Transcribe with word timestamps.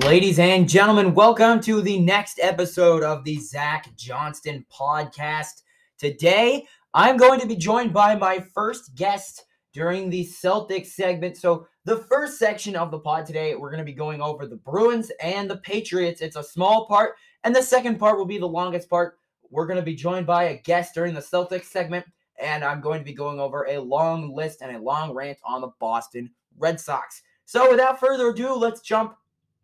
Ladies 0.00 0.38
and 0.38 0.68
gentlemen, 0.68 1.14
welcome 1.14 1.58
to 1.62 1.80
the 1.80 1.98
next 1.98 2.38
episode 2.42 3.02
of 3.02 3.24
the 3.24 3.38
Zach 3.38 3.96
Johnston 3.96 4.66
podcast. 4.70 5.62
Today, 5.96 6.66
I'm 6.92 7.16
going 7.16 7.40
to 7.40 7.46
be 7.46 7.56
joined 7.56 7.94
by 7.94 8.14
my 8.14 8.40
first 8.54 8.94
guest 8.94 9.46
during 9.72 10.10
the 10.10 10.26
Celtics 10.26 10.88
segment. 10.88 11.38
So, 11.38 11.66
the 11.84 11.96
first 11.96 12.38
section 12.38 12.76
of 12.76 12.90
the 12.90 12.98
pod 12.98 13.24
today, 13.24 13.54
we're 13.54 13.70
going 13.70 13.78
to 13.78 13.86
be 13.86 13.94
going 13.94 14.20
over 14.20 14.46
the 14.46 14.56
Bruins 14.56 15.10
and 15.22 15.48
the 15.48 15.56
Patriots. 15.56 16.20
It's 16.20 16.36
a 16.36 16.44
small 16.44 16.86
part, 16.86 17.14
and 17.44 17.56
the 17.56 17.62
second 17.62 17.98
part 17.98 18.18
will 18.18 18.26
be 18.26 18.38
the 18.38 18.46
longest 18.46 18.90
part. 18.90 19.18
We're 19.48 19.66
going 19.66 19.80
to 19.80 19.82
be 19.82 19.94
joined 19.94 20.26
by 20.26 20.44
a 20.44 20.58
guest 20.58 20.92
during 20.92 21.14
the 21.14 21.20
Celtics 21.20 21.64
segment, 21.64 22.04
and 22.38 22.62
I'm 22.62 22.82
going 22.82 22.98
to 22.98 23.04
be 23.04 23.14
going 23.14 23.40
over 23.40 23.66
a 23.66 23.78
long 23.78 24.34
list 24.34 24.60
and 24.60 24.76
a 24.76 24.78
long 24.78 25.14
rant 25.14 25.38
on 25.42 25.62
the 25.62 25.70
Boston 25.80 26.30
Red 26.58 26.78
Sox. 26.78 27.22
So, 27.46 27.70
without 27.70 27.98
further 27.98 28.28
ado, 28.28 28.52
let's 28.52 28.82
jump 28.82 29.16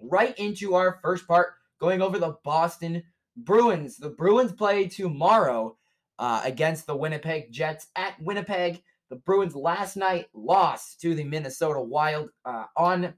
right 0.02 0.36
into 0.38 0.74
our 0.74 0.98
first 1.02 1.26
part, 1.26 1.54
going 1.80 2.02
over 2.02 2.18
the 2.18 2.36
Boston 2.44 3.02
Bruins. 3.36 3.96
The 3.96 4.10
Bruins 4.10 4.52
play 4.52 4.88
tomorrow 4.88 5.76
uh, 6.18 6.42
against 6.44 6.86
the 6.86 6.96
Winnipeg 6.96 7.52
Jets 7.52 7.88
at 7.96 8.20
Winnipeg. 8.20 8.82
The 9.10 9.16
Bruins 9.16 9.54
last 9.54 9.96
night 9.96 10.26
lost 10.34 11.00
to 11.02 11.14
the 11.14 11.24
Minnesota 11.24 11.80
Wild 11.80 12.30
uh, 12.44 12.64
on 12.76 13.14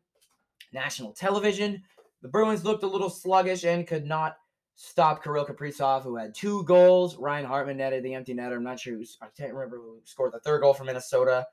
national 0.73 1.13
television. 1.13 1.83
The 2.23 2.29
Bruins 2.29 2.65
looked 2.65 2.83
a 2.83 2.89
little 2.89 3.11
sluggish 3.11 3.65
and 3.65 3.87
could 3.87 4.07
not 4.07 4.37
stop 4.77 5.23
Kirill 5.23 5.47
Kaprizov, 5.47 6.03
who 6.03 6.17
had 6.17 6.35
two 6.35 6.65
goals. 6.65 7.17
Ryan 7.17 7.47
Hartman 7.47 7.77
netted 7.77 8.03
the 8.03 8.15
empty 8.15 8.35
netter. 8.35 8.57
I'm 8.57 8.65
not 8.65 8.81
sure 8.81 8.95
who, 8.95 9.05
I 9.23 9.27
can't 9.37 9.53
remember 9.53 9.77
who 9.77 10.01
scored 10.05 10.33
the 10.33 10.41
third 10.41 10.63
goal 10.63 10.75
for 10.75 10.85
Minnesota. 10.85 11.47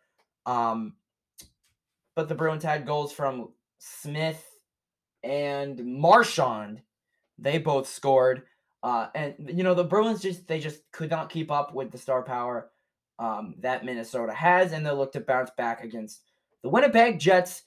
Um, 0.45 0.95
but 2.15 2.27
the 2.27 2.35
Bruins 2.35 2.63
had 2.63 2.85
goals 2.85 3.13
from 3.13 3.49
Smith, 3.77 4.43
and 5.23 5.83
Marchand. 5.85 6.81
They 7.37 7.57
both 7.57 7.87
scored. 7.87 8.43
Uh, 8.83 9.07
and 9.13 9.35
you 9.53 9.63
know 9.63 9.73
the 9.75 9.83
Bruins 9.83 10.21
just 10.21 10.47
they 10.47 10.59
just 10.59 10.81
could 10.91 11.09
not 11.09 11.29
keep 11.29 11.51
up 11.51 11.73
with 11.73 11.91
the 11.91 11.97
star 11.97 12.23
power 12.23 12.71
um, 13.19 13.55
that 13.59 13.85
Minnesota 13.85 14.33
has, 14.33 14.71
and 14.71 14.85
they'll 14.85 14.95
look 14.95 15.13
to 15.13 15.19
bounce 15.19 15.51
back 15.55 15.83
against 15.83 16.21
the 16.63 16.69
Winnipeg 16.69 17.19
Jets 17.19 17.63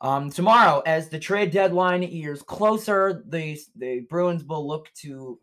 um, 0.00 0.30
tomorrow. 0.30 0.82
As 0.84 1.08
the 1.08 1.18
trade 1.18 1.52
deadline 1.52 2.02
years 2.02 2.42
closer, 2.42 3.22
the 3.28 3.58
the 3.76 4.00
Bruins 4.10 4.44
will 4.44 4.66
look 4.66 4.92
to 5.02 5.38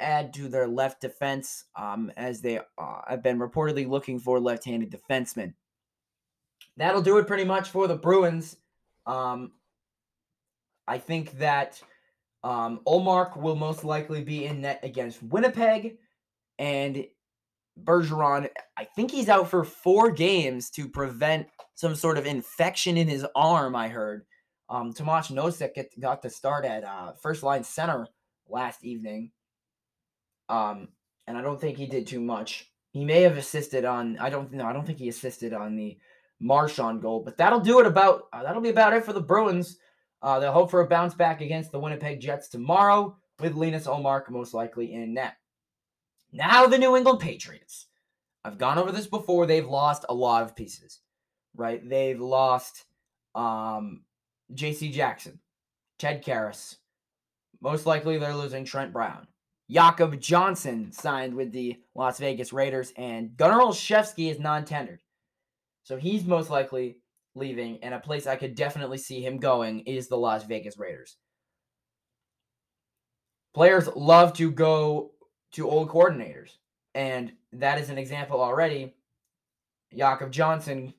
add 0.00 0.32
to 0.34 0.48
their 0.48 0.66
left 0.66 1.00
defense 1.00 1.64
um, 1.76 2.10
as 2.16 2.40
they 2.40 2.58
uh, 2.58 3.00
have 3.08 3.22
been 3.22 3.38
reportedly 3.38 3.88
looking 3.88 4.18
for 4.18 4.40
left-handed 4.40 4.90
defensemen. 4.90 5.54
That'll 6.76 7.02
do 7.02 7.18
it 7.18 7.26
pretty 7.26 7.44
much 7.44 7.70
for 7.70 7.86
the 7.86 7.96
Bruins. 7.96 8.56
Um, 9.06 9.52
I 10.88 10.98
think 10.98 11.38
that 11.38 11.80
um, 12.44 12.80
Ullmark 12.86 13.36
will 13.36 13.56
most 13.56 13.84
likely 13.84 14.22
be 14.22 14.44
in 14.44 14.60
net 14.60 14.80
against 14.82 15.22
Winnipeg, 15.22 15.98
and 16.58 17.06
Bergeron, 17.82 18.48
I 18.76 18.84
think 18.84 19.10
he's 19.10 19.28
out 19.28 19.50
for 19.50 19.64
four 19.64 20.10
games 20.10 20.70
to 20.70 20.88
prevent 20.88 21.48
some 21.74 21.94
sort 21.94 22.18
of 22.18 22.26
infection 22.26 22.96
in 22.96 23.08
his 23.08 23.26
arm. 23.34 23.76
I 23.76 23.88
heard. 23.88 24.24
Um, 24.68 24.92
Tomas 24.92 25.28
Nosek 25.28 25.74
get, 25.74 26.00
got 26.00 26.22
to 26.22 26.30
start 26.30 26.64
at 26.64 26.84
uh, 26.84 27.12
first 27.22 27.42
line 27.42 27.62
center 27.62 28.08
last 28.48 28.84
evening, 28.84 29.30
um, 30.48 30.88
and 31.26 31.36
I 31.36 31.42
don't 31.42 31.60
think 31.60 31.76
he 31.76 31.86
did 31.86 32.06
too 32.06 32.20
much. 32.20 32.70
He 32.90 33.04
may 33.04 33.22
have 33.22 33.36
assisted 33.36 33.84
on. 33.84 34.18
I 34.18 34.30
don't 34.30 34.52
know. 34.52 34.66
I 34.66 34.72
don't 34.72 34.86
think 34.86 34.98
he 34.98 35.08
assisted 35.08 35.52
on 35.52 35.76
the 35.76 35.98
Marchand 36.40 37.02
goal, 37.02 37.20
but 37.20 37.36
that'll 37.36 37.60
do 37.60 37.78
it. 37.78 37.86
About 37.86 38.24
uh, 38.32 38.42
that'll 38.42 38.62
be 38.62 38.70
about 38.70 38.94
it 38.94 39.04
for 39.04 39.12
the 39.12 39.20
Bruins. 39.20 39.78
Uh, 40.26 40.40
they'll 40.40 40.50
hope 40.50 40.72
for 40.72 40.80
a 40.80 40.88
bounce 40.88 41.14
back 41.14 41.40
against 41.40 41.70
the 41.70 41.78
Winnipeg 41.78 42.18
Jets 42.18 42.48
tomorrow 42.48 43.16
with 43.38 43.54
Linus 43.54 43.86
Ullmark 43.86 44.28
most 44.28 44.54
likely 44.54 44.92
in 44.92 45.14
net. 45.14 45.36
Now, 46.32 46.66
the 46.66 46.78
New 46.78 46.96
England 46.96 47.20
Patriots. 47.20 47.86
I've 48.44 48.58
gone 48.58 48.76
over 48.76 48.90
this 48.90 49.06
before. 49.06 49.46
They've 49.46 49.68
lost 49.68 50.04
a 50.08 50.14
lot 50.14 50.42
of 50.42 50.56
pieces, 50.56 50.98
right? 51.54 51.80
They've 51.88 52.20
lost 52.20 52.86
um, 53.36 54.02
J.C. 54.52 54.90
Jackson, 54.90 55.38
Ted 55.96 56.24
Karras. 56.24 56.74
Most 57.60 57.86
likely, 57.86 58.18
they're 58.18 58.34
losing 58.34 58.64
Trent 58.64 58.92
Brown. 58.92 59.28
Jakob 59.70 60.20
Johnson 60.20 60.90
signed 60.90 61.36
with 61.36 61.52
the 61.52 61.76
Las 61.94 62.18
Vegas 62.18 62.52
Raiders, 62.52 62.92
and 62.96 63.36
Gunnar 63.36 63.60
Olszewski 63.60 64.28
is 64.28 64.40
non 64.40 64.64
tendered. 64.64 65.02
So 65.84 65.96
he's 65.96 66.24
most 66.24 66.50
likely 66.50 66.96
leaving, 67.36 67.78
and 67.82 67.94
a 67.94 68.00
place 68.00 68.26
I 68.26 68.36
could 68.36 68.54
definitely 68.54 68.98
see 68.98 69.24
him 69.24 69.38
going 69.38 69.80
is 69.80 70.08
the 70.08 70.16
Las 70.16 70.44
Vegas 70.44 70.78
Raiders. 70.78 71.16
Players 73.54 73.88
love 73.94 74.32
to 74.34 74.50
go 74.50 75.12
to 75.52 75.68
old 75.68 75.88
coordinators, 75.88 76.56
and 76.94 77.32
that 77.52 77.78
is 77.78 77.90
an 77.90 77.98
example 77.98 78.40
already. 78.40 78.94
Jakob 79.96 80.32
Johnson, 80.32 80.92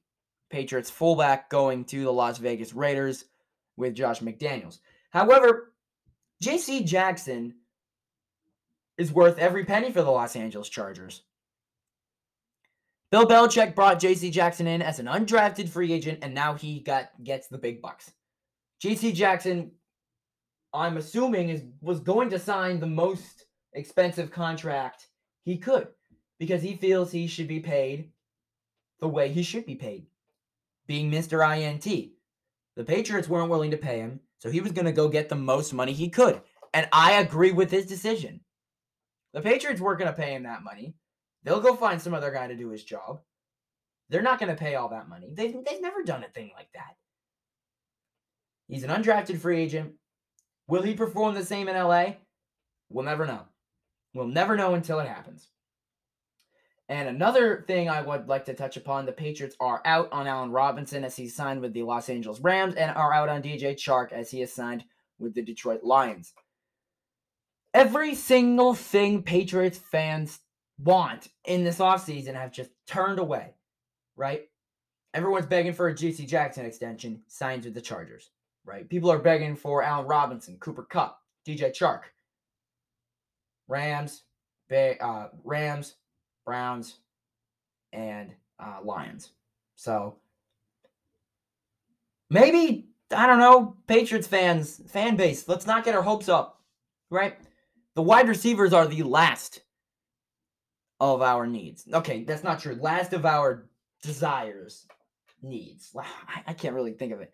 Patriots 0.50 0.90
fullback, 0.90 1.50
going 1.50 1.84
to 1.86 2.03
the 2.03 2.14
Las 2.14 2.38
Vegas 2.38 2.74
Raiders 2.74 3.25
with 3.75 3.96
Josh 3.96 4.19
McDaniels. 4.22 4.80
However, 5.09 5.74
J.C. 6.42 6.84
Jackson 6.84 7.56
is 8.98 9.12
worth 9.12 9.38
every 9.38 9.66
penny 9.66 9.92
for 9.92 10.02
the 10.02 10.12
Los 10.12 10.36
Angeles 10.36 10.69
Chargers. 10.69 11.24
Bill 13.09 13.25
Belichick 13.25 13.73
brought 13.73 14.00
J.C. 14.00 14.29
Jackson 14.29 14.68
in 14.68 14.81
as 14.81 15.00
an 15.00 15.06
undrafted 15.06 15.69
free 15.69 15.94
agent, 15.94 16.19
and 16.22 16.34
now 16.34 16.56
he 16.56 16.81
got 16.81 17.09
gets 17.23 17.47
the 17.47 17.57
big 17.57 17.81
bucks. 17.81 18.12
J.C. 18.81 19.13
Jackson, 19.13 19.72
I'm 20.73 20.97
assuming, 20.97 21.50
is 21.50 21.63
was 21.81 22.01
going 22.01 22.29
to 22.31 22.40
sign 22.40 22.79
the 22.79 22.88
most 22.88 23.45
expensive 23.73 24.29
contract 24.29 25.07
he 25.44 25.57
could 25.57 25.88
because 26.38 26.62
he 26.62 26.75
feels 26.75 27.12
he 27.12 27.28
should 27.28 27.47
be 27.47 27.62
paid 27.62 28.12
the 29.00 29.07
way 29.07 29.29
he 29.29 29.44
should 29.44 29.66
be 29.66 29.75
paid, 29.75 30.07
being 30.85 31.09
Mr. 31.09 31.45
INT. 31.57 32.12
The 32.75 32.84
Patriots 32.84 33.29
weren't 33.29 33.50
willing 33.50 33.72
to 33.72 33.78
pay 33.78 34.00
him, 34.00 34.19
so 34.39 34.50
he 34.50 34.62
was 34.62 34.72
going 34.72 34.85
to 34.85 34.91
go 34.91 35.07
get 35.07 35.29
the 35.29 35.35
most 35.35 35.74
money 35.74 35.94
he 35.94 36.09
could. 36.09 36.41
And 36.74 36.88
I 36.91 37.13
agree 37.13 37.51
with 37.51 37.72
his 37.72 37.85
decision. 37.85 38.41
The 39.34 39.41
Patriots 39.41 39.79
weren't 39.79 40.00
going 40.00 40.12
to 40.12 40.19
pay 40.19 40.35
him 40.35 40.44
that 40.44 40.63
money. 40.63 40.95
They'll 41.47 41.62
go 41.62 41.78
find 41.78 42.02
some 42.02 42.13
other 42.13 42.30
guy 42.30 42.47
to 42.47 42.58
do 42.58 42.72
his 42.72 42.84
job. 42.84 43.22
They're 44.09 44.22
not 44.22 44.38
going 44.38 44.53
to 44.53 44.62
pay 44.62 44.75
all 44.75 44.90
that 44.90 45.08
money. 45.08 45.31
They've, 45.34 45.53
they've 45.53 45.81
never 45.81 46.03
done 46.03 46.25
a 46.25 46.28
thing 46.28 46.52
like 46.53 46.68
that. 46.74 46.97
He's 48.68 48.84
an 48.84 48.90
undrafted 48.90 49.40
free 49.40 49.62
agent. 49.62 49.94
Will 50.68 50.81
he 50.81 50.94
perform 50.94 51.36
the 51.36 51.46
same 51.46 51.69
in 51.69 51.78
LA? 51.78 52.16
We'll 52.90 53.06
never 53.06 53.25
know. 53.25 53.44
We'll 54.13 54.28
never 54.28 54.57
know 54.57 54.74
until 54.74 55.00
it 55.00 55.07
happens. 55.07 55.47
And 56.90 57.07
another 57.07 57.63
thing 57.66 57.88
I 57.88 58.02
would 58.02 58.28
like 58.28 58.44
to 58.46 58.53
touch 58.53 58.75
upon 58.75 59.06
the 59.06 59.13
Patriots 59.13 59.56
are 59.62 59.81
out 59.86 60.12
on 60.12 60.28
Allen 60.28 60.52
Robinson 60.52 61.06
as 61.06 61.16
he 61.16 61.30
signed 61.30 61.62
with 61.62 61.72
the 61.72 61.84
Los 61.84 62.09
Angeles 62.09 62.41
Rams 62.41 62.75
and 62.75 62.91
are 62.91 63.13
out 63.13 63.30
on 63.30 63.41
DJ 63.41 63.75
Chark 63.75 64.12
as 64.12 64.30
he 64.30 64.41
has 64.41 64.52
signed 64.52 64.84
with 65.18 65.34
the 65.34 65.41
Detroit 65.41 65.81
Lions. 65.81 66.34
Every 67.74 68.16
single 68.16 68.74
thing 68.74 69.24
Patriots 69.24 69.78
fans 69.78 70.41
want 70.80 71.30
in 71.46 71.64
this 71.64 71.80
offseason 71.80 72.36
have 72.36 72.52
just 72.52 72.70
turned 72.86 73.20
away, 73.20 73.54
right? 74.16 74.48
Everyone's 75.14 75.46
begging 75.46 75.74
for 75.74 75.88
a 75.88 75.96
J.C. 75.96 76.26
Jackson 76.26 76.66
extension, 76.66 77.22
signs 77.28 77.66
with 77.66 77.74
the 77.74 77.82
Chargers, 77.82 78.30
right? 78.66 78.88
People 78.88 79.12
are 79.12 79.20
begging 79.20 79.56
for 79.56 79.82
Allen 79.82 80.08
Robinson, 80.08 80.58
Cooper 80.60 80.84
Kupp, 80.84 81.20
DJ 81.48 81.72
Chark, 81.72 82.02
Rams, 83.68 84.24
Bay, 84.70 84.98
uh, 85.00 85.28
Rams, 85.44 85.96
Browns, 86.46 86.98
and 87.94 88.32
uh, 88.60 88.78
Lions. 88.84 89.32
So 89.76 90.18
maybe 92.30 92.90
I 93.12 93.26
don't 93.26 93.40
know, 93.40 93.78
Patriots 93.88 94.28
fans, 94.28 94.82
fan 94.88 95.16
base. 95.16 95.48
Let's 95.48 95.66
not 95.66 95.86
get 95.86 95.96
our 95.96 96.01
hopes 96.01 96.28
up, 96.28 96.62
right? 97.10 97.38
The 97.96 98.01
wide 98.01 98.28
receivers 98.28 98.74
are 98.74 98.88
the 98.88 99.04
last 99.04 99.62
of 101.00 101.22
our 101.22 101.46
needs. 101.48 101.86
Okay, 101.94 102.24
that's 102.24 102.44
not 102.44 102.60
true. 102.60 102.78
Last 102.80 103.14
of 103.14 103.26
our 103.26 103.68
desires, 104.04 104.88
needs. 105.42 105.96
I 106.46 106.54
can't 106.54 106.76
really 106.76 106.94
think 106.94 107.14
of 107.14 107.22
it. 107.22 107.32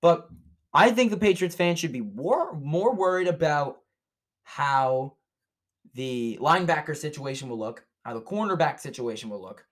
But 0.00 0.28
I 0.72 0.90
think 0.90 1.10
the 1.10 1.16
Patriots 1.16 1.56
fans 1.56 1.78
should 1.78 1.92
be 1.92 2.00
more, 2.00 2.54
more 2.54 2.94
worried 2.94 3.28
about 3.28 3.78
how 4.42 5.16
the 5.94 6.38
linebacker 6.40 6.96
situation 6.96 7.48
will 7.48 7.58
look, 7.58 7.84
how 8.02 8.14
the 8.14 8.22
cornerback 8.22 8.80
situation 8.80 9.30
will 9.30 9.42
look, 9.42 9.64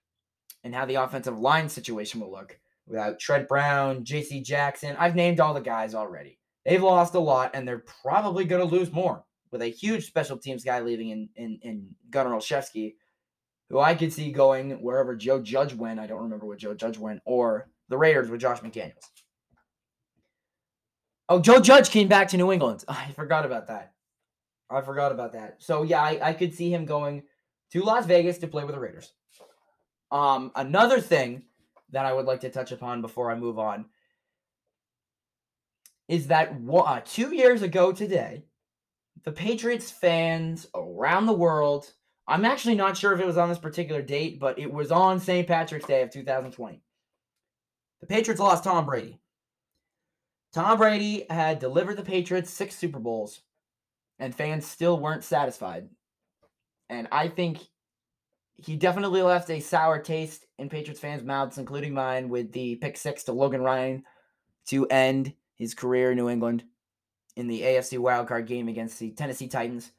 and 0.63 0.73
how 0.73 0.85
the 0.85 0.95
offensive 0.95 1.39
line 1.39 1.69
situation 1.69 2.19
will 2.19 2.31
look 2.31 2.59
without 2.87 3.19
Trent 3.19 3.47
Brown, 3.47 4.03
JC 4.03 4.43
Jackson. 4.43 4.95
I've 4.97 5.15
named 5.15 5.39
all 5.39 5.53
the 5.53 5.61
guys 5.61 5.95
already. 5.95 6.39
They've 6.65 6.83
lost 6.83 7.15
a 7.15 7.19
lot, 7.19 7.51
and 7.53 7.67
they're 7.67 7.85
probably 8.03 8.43
going 8.43 8.67
to 8.67 8.75
lose 8.75 8.91
more 8.91 9.23
with 9.51 9.61
a 9.61 9.67
huge 9.67 10.05
special 10.05 10.37
teams 10.37 10.63
guy 10.63 10.81
leaving 10.81 11.09
in, 11.09 11.29
in, 11.35 11.59
in 11.61 11.95
Gunnar 12.09 12.31
Olszewski 12.31 12.95
who 13.69 13.79
I 13.79 13.95
could 13.95 14.13
see 14.13 14.31
going 14.31 14.71
wherever 14.81 15.15
Joe 15.15 15.41
Judge 15.41 15.73
went. 15.73 15.99
I 15.99 16.07
don't 16.07 16.23
remember 16.23 16.45
what 16.45 16.59
Joe 16.59 16.73
Judge 16.73 16.97
went, 16.97 17.21
or 17.25 17.69
the 17.89 17.97
Raiders 17.97 18.29
with 18.29 18.41
Josh 18.41 18.59
McDaniels. 18.59 18.93
Oh, 21.29 21.39
Joe 21.39 21.59
Judge 21.59 21.89
came 21.89 22.07
back 22.07 22.29
to 22.29 22.37
New 22.37 22.51
England. 22.51 22.85
I 22.87 23.11
forgot 23.15 23.45
about 23.45 23.67
that. 23.67 23.93
I 24.69 24.81
forgot 24.81 25.11
about 25.11 25.33
that. 25.33 25.55
So 25.59 25.83
yeah, 25.83 26.01
I, 26.01 26.29
I 26.29 26.33
could 26.33 26.53
see 26.53 26.71
him 26.71 26.85
going 26.85 27.23
to 27.71 27.83
Las 27.83 28.05
Vegas 28.05 28.37
to 28.39 28.47
play 28.47 28.63
with 28.63 28.75
the 28.75 28.81
Raiders. 28.81 29.13
Um, 30.11 30.51
another 30.55 31.01
thing 31.01 31.43
that 31.91 32.05
I 32.05 32.13
would 32.13 32.25
like 32.25 32.41
to 32.41 32.49
touch 32.49 32.71
upon 32.71 33.01
before 33.01 33.31
I 33.31 33.35
move 33.35 33.59
on 33.59 33.85
is 36.07 36.27
that 36.27 36.53
uh, 36.73 37.01
two 37.05 37.35
years 37.35 37.61
ago 37.61 37.91
today, 37.91 38.43
the 39.23 39.31
Patriots 39.31 39.91
fans 39.91 40.67
around 40.73 41.25
the 41.25 41.33
world, 41.33 41.91
I'm 42.27 42.43
actually 42.43 42.75
not 42.75 42.97
sure 42.97 43.13
if 43.13 43.21
it 43.21 43.25
was 43.25 43.37
on 43.37 43.49
this 43.49 43.57
particular 43.57 44.01
date, 44.01 44.39
but 44.39 44.59
it 44.59 44.71
was 44.71 44.91
on 44.91 45.19
St. 45.19 45.47
Patrick's 45.47 45.85
Day 45.85 46.01
of 46.01 46.11
2020. 46.11 46.81
The 48.01 48.07
Patriots 48.07 48.41
lost 48.41 48.63
Tom 48.65 48.85
Brady. 48.85 49.19
Tom 50.53 50.77
Brady 50.77 51.25
had 51.29 51.59
delivered 51.59 51.97
the 51.97 52.03
Patriots 52.03 52.49
six 52.49 52.75
Super 52.75 52.99
Bowls, 52.99 53.41
and 54.19 54.35
fans 54.35 54.65
still 54.65 54.99
weren't 54.99 55.23
satisfied. 55.23 55.87
And 56.89 57.07
I 57.11 57.27
think 57.27 57.59
he 58.55 58.75
definitely 58.75 59.21
left 59.21 59.49
a 59.49 59.59
sour 59.59 59.99
taste 59.99 60.45
in 60.57 60.69
Patriots 60.69 60.99
fans' 60.99 61.23
mouths, 61.23 61.57
including 61.57 61.93
mine, 61.93 62.29
with 62.29 62.51
the 62.51 62.75
pick 62.75 62.97
six 62.97 63.23
to 63.23 63.31
Logan 63.31 63.61
Ryan 63.61 64.03
to 64.67 64.85
end 64.87 65.33
his 65.55 65.73
career 65.73 66.11
in 66.11 66.17
New 66.17 66.29
England 66.29 66.63
in 67.35 67.47
the 67.47 67.61
AFC 67.61 67.99
wildcard 67.99 68.47
game 68.47 68.67
against 68.67 68.99
the 68.99 69.11
Tennessee 69.11 69.47
Titans. 69.47 69.91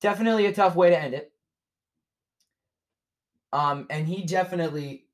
Definitely 0.00 0.46
a 0.46 0.52
tough 0.52 0.76
way 0.76 0.90
to 0.90 0.98
end 0.98 1.14
it. 1.14 1.32
Um, 3.52 3.86
and 3.90 4.06
he 4.06 4.24
definitely 4.24 5.06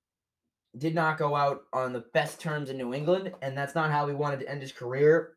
did 0.77 0.95
not 0.95 1.19
go 1.19 1.37
out 1.37 1.65
on 1.73 1.93
the 1.93 2.05
best 2.13 2.41
terms 2.41 2.71
in 2.71 2.77
New 2.77 2.93
England, 2.93 3.33
and 3.43 3.57
that's 3.57 3.75
not 3.75 3.91
how 3.91 4.07
he 4.09 4.15
wanted 4.15 4.41
to 4.41 4.49
end 4.51 4.61
his 4.61 4.73
career. 4.73 5.35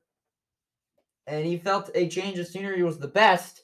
And 1.27 1.45
he 1.45 1.57
felt 1.57 1.91
a 1.93 2.07
change 2.07 2.39
of 2.39 2.47
scenery 2.47 2.81
was 2.83 2.99
the 2.99 3.07
best, 3.07 3.63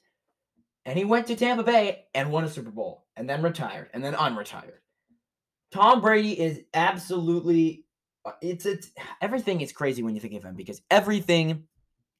and 0.85 0.97
he 0.97 1.06
went 1.06 1.27
to 1.27 1.35
Tampa 1.35 1.63
Bay 1.63 2.06
and 2.13 2.31
won 2.31 2.44
a 2.44 2.50
Super 2.50 2.71
Bowl, 2.71 3.06
and 3.15 3.27
then 3.27 3.41
retired, 3.41 3.89
and 3.94 4.03
then 4.03 4.13
unretired. 4.13 4.80
Tom 5.71 6.01
Brady 6.01 6.39
is 6.39 6.62
absolutely 6.74 7.86
uh, 8.25 8.31
it's 8.41 8.65
it's 8.65 8.91
everything 9.21 9.62
is 9.62 9.71
crazy 9.71 10.03
when 10.03 10.13
you 10.15 10.21
think 10.21 10.36
of 10.36 10.44
him 10.44 10.56
because 10.56 10.81
everything 10.91 11.63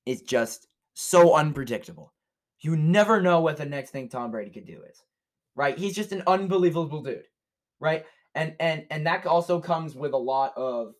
is 0.06 0.21
just 0.21 0.68
so 0.95 1.36
unpredictable. 1.36 2.13
You 2.59 2.75
never 2.75 3.21
know 3.21 3.42
what 3.42 3.57
the 3.57 3.66
next 3.66 3.92
thing 3.92 4.09
Tom 4.09 4.31
Brady 4.31 4.51
could 4.51 4.66
do 4.66 4.81
is. 4.89 5.01
Right? 5.55 5.77
He's 5.77 5.95
just 5.95 6.11
an 6.11 6.23
unbelievable 6.27 7.01
dude. 7.01 7.27
Right? 7.79 8.05
And 8.35 8.55
and 8.59 8.85
and 8.89 9.05
that 9.05 9.25
also 9.25 9.59
comes 9.59 9.95
with 9.95 10.13
a 10.13 10.17
lot 10.17 10.53
of 10.57 10.95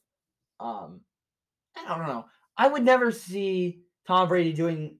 um 0.59 1.01
I 1.75 1.97
don't 1.97 2.07
know. 2.07 2.25
I 2.57 2.67
would 2.67 2.83
never 2.83 3.11
see 3.11 3.81
Tom 4.07 4.27
Brady 4.27 4.53
doing 4.53 4.97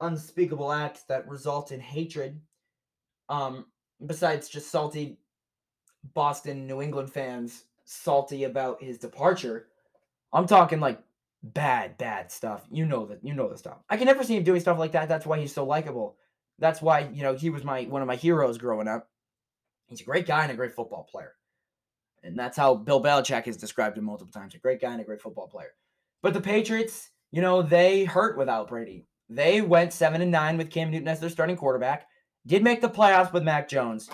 unspeakable 0.00 0.72
acts 0.72 1.02
that 1.04 1.28
result 1.28 1.72
in 1.72 1.80
hatred. 1.80 2.40
Um 3.28 3.66
besides 4.04 4.48
just 4.48 4.70
salty 4.70 5.18
Boston 6.14 6.66
New 6.66 6.82
England 6.82 7.12
fans 7.12 7.64
salty 7.84 8.44
about 8.44 8.82
his 8.82 8.98
departure. 8.98 9.66
I'm 10.32 10.46
talking 10.46 10.80
like 10.80 11.00
bad, 11.42 11.98
bad 11.98 12.30
stuff. 12.30 12.62
You 12.70 12.86
know 12.86 13.06
that. 13.06 13.24
You 13.24 13.34
know 13.34 13.48
the 13.48 13.58
stuff. 13.58 13.78
I 13.90 13.96
can 13.96 14.06
never 14.06 14.24
see 14.24 14.36
him 14.36 14.44
doing 14.44 14.60
stuff 14.60 14.78
like 14.78 14.92
that. 14.92 15.08
That's 15.08 15.26
why 15.26 15.38
he's 15.38 15.52
so 15.52 15.64
likable. 15.64 16.16
That's 16.62 16.80
why 16.80 17.10
you 17.12 17.24
know 17.24 17.34
he 17.34 17.50
was 17.50 17.64
my 17.64 17.82
one 17.82 18.02
of 18.02 18.08
my 18.08 18.14
heroes 18.14 18.56
growing 18.56 18.86
up. 18.86 19.10
He's 19.88 20.00
a 20.00 20.04
great 20.04 20.28
guy 20.28 20.44
and 20.44 20.52
a 20.52 20.54
great 20.54 20.72
football 20.72 21.02
player, 21.10 21.34
and 22.22 22.38
that's 22.38 22.56
how 22.56 22.76
Bill 22.76 23.02
Belichick 23.02 23.46
has 23.46 23.56
described 23.56 23.98
him 23.98 24.04
multiple 24.04 24.32
times. 24.32 24.54
A 24.54 24.58
great 24.58 24.80
guy 24.80 24.92
and 24.92 25.00
a 25.00 25.04
great 25.04 25.20
football 25.20 25.48
player. 25.48 25.72
But 26.22 26.34
the 26.34 26.40
Patriots, 26.40 27.10
you 27.32 27.42
know, 27.42 27.62
they 27.62 28.04
hurt 28.04 28.38
without 28.38 28.68
Brady. 28.68 29.08
They 29.28 29.60
went 29.60 29.92
seven 29.92 30.22
and 30.22 30.30
nine 30.30 30.56
with 30.56 30.70
Cam 30.70 30.92
Newton 30.92 31.08
as 31.08 31.18
their 31.18 31.30
starting 31.30 31.56
quarterback. 31.56 32.06
Did 32.46 32.62
make 32.62 32.80
the 32.80 32.88
playoffs 32.88 33.32
with 33.32 33.42
Mac 33.42 33.68
Jones, 33.68 34.08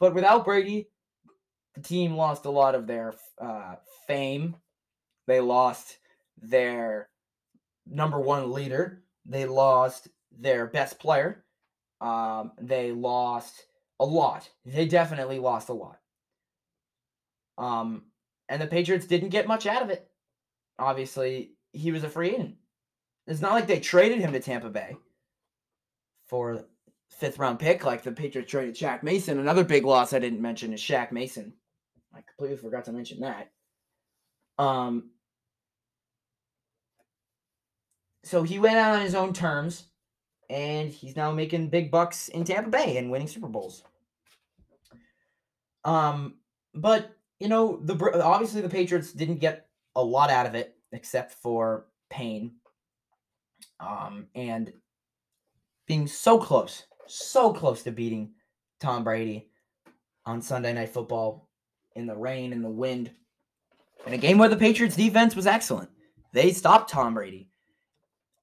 but 0.00 0.12
without 0.12 0.44
Brady, 0.44 0.88
the 1.76 1.82
team 1.82 2.16
lost 2.16 2.46
a 2.46 2.50
lot 2.50 2.74
of 2.74 2.88
their 2.88 3.14
uh, 3.40 3.76
fame. 4.08 4.56
They 5.28 5.38
lost 5.38 5.98
their 6.36 7.10
number 7.86 8.18
one 8.18 8.50
leader. 8.52 9.04
They 9.24 9.46
lost 9.46 10.08
their 10.38 10.66
best 10.66 10.98
player. 10.98 11.44
Um, 12.00 12.52
they 12.60 12.92
lost 12.92 13.64
a 14.00 14.04
lot. 14.04 14.48
They 14.64 14.86
definitely 14.86 15.38
lost 15.38 15.68
a 15.68 15.74
lot. 15.74 15.98
Um, 17.56 18.02
and 18.48 18.60
the 18.60 18.66
Patriots 18.66 19.06
didn't 19.06 19.28
get 19.30 19.46
much 19.46 19.66
out 19.66 19.82
of 19.82 19.90
it. 19.90 20.06
Obviously, 20.78 21.52
he 21.72 21.92
was 21.92 22.04
a 22.04 22.08
free 22.08 22.30
agent. 22.30 22.56
It's 23.26 23.40
not 23.40 23.52
like 23.52 23.66
they 23.66 23.80
traded 23.80 24.18
him 24.18 24.32
to 24.32 24.40
Tampa 24.40 24.68
Bay 24.68 24.96
for 26.26 26.64
fifth 27.08 27.38
round 27.38 27.58
pick 27.58 27.84
like 27.84 28.02
the 28.02 28.12
Patriots 28.12 28.50
traded 28.50 28.74
Shaq 28.74 29.02
Mason. 29.02 29.38
Another 29.38 29.64
big 29.64 29.84
loss 29.84 30.12
I 30.12 30.18
didn't 30.18 30.42
mention 30.42 30.72
is 30.72 30.80
Shaq 30.80 31.12
Mason. 31.12 31.52
I 32.14 32.20
completely 32.20 32.56
forgot 32.56 32.84
to 32.84 32.92
mention 32.92 33.20
that. 33.20 33.50
Um, 34.58 35.10
so 38.24 38.42
he 38.42 38.58
went 38.58 38.76
out 38.76 38.94
on 38.94 39.02
his 39.02 39.14
own 39.14 39.32
terms, 39.32 39.84
and 40.50 40.90
he's 40.90 41.16
now 41.16 41.32
making 41.32 41.68
big 41.68 41.90
bucks 41.90 42.28
in 42.28 42.44
Tampa 42.44 42.70
Bay 42.70 42.96
and 42.96 43.10
winning 43.10 43.28
Super 43.28 43.48
Bowls. 43.48 43.82
Um, 45.84 46.36
but 46.74 47.10
you 47.40 47.48
know, 47.48 47.80
the 47.82 48.22
obviously 48.22 48.60
the 48.60 48.68
Patriots 48.68 49.12
didn't 49.12 49.38
get 49.38 49.68
a 49.96 50.02
lot 50.02 50.30
out 50.30 50.46
of 50.46 50.54
it 50.54 50.76
except 50.92 51.32
for 51.32 51.86
pain. 52.10 52.52
Um, 53.80 54.28
and 54.34 54.72
being 55.86 56.06
so 56.06 56.38
close, 56.38 56.84
so 57.06 57.52
close 57.52 57.82
to 57.82 57.90
beating 57.90 58.32
Tom 58.80 59.04
Brady 59.04 59.50
on 60.24 60.40
Sunday 60.40 60.72
Night 60.72 60.90
Football 60.90 61.48
in 61.96 62.06
the 62.06 62.16
rain 62.16 62.52
and 62.52 62.64
the 62.64 62.70
wind. 62.70 63.10
In 64.06 64.12
a 64.12 64.18
game 64.18 64.38
where 64.38 64.48
the 64.48 64.56
Patriots 64.56 64.96
defense 64.96 65.34
was 65.34 65.46
excellent. 65.46 65.90
They 66.32 66.52
stopped 66.52 66.90
Tom 66.90 67.14
Brady. 67.14 67.48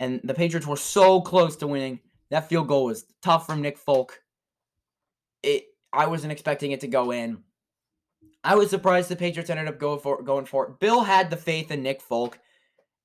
And 0.02 0.20
the 0.24 0.34
Patriots 0.34 0.66
were 0.66 0.78
so 0.78 1.22
close 1.22 1.56
to 1.58 1.68
winning. 1.68 2.00
That 2.32 2.50
field 2.50 2.68
goal 2.68 2.86
was 2.86 3.06
tough 3.22 3.46
from 3.46 3.62
Nick 3.62 3.78
Folk. 3.78 4.20
It 5.44 5.66
I 5.94 6.08
wasn't 6.08 6.32
expecting 6.32 6.72
it 6.72 6.80
to 6.80 6.88
go 6.88 7.12
in. 7.12 7.44
I 8.44 8.56
was 8.56 8.72
surprised 8.72 9.10
the 9.10 9.16
Patriots 9.16 9.52
ended 9.52 9.68
up 9.68 9.78
going 9.78 10.00
for 10.00 10.24
going 10.24 10.46
for 10.46 10.66
it. 10.66 10.80
Bill 10.80 11.04
had 11.04 11.30
the 11.30 11.38
faith 11.38 11.70
in 11.70 11.84
Nick 11.84 12.02
Folk, 12.02 12.40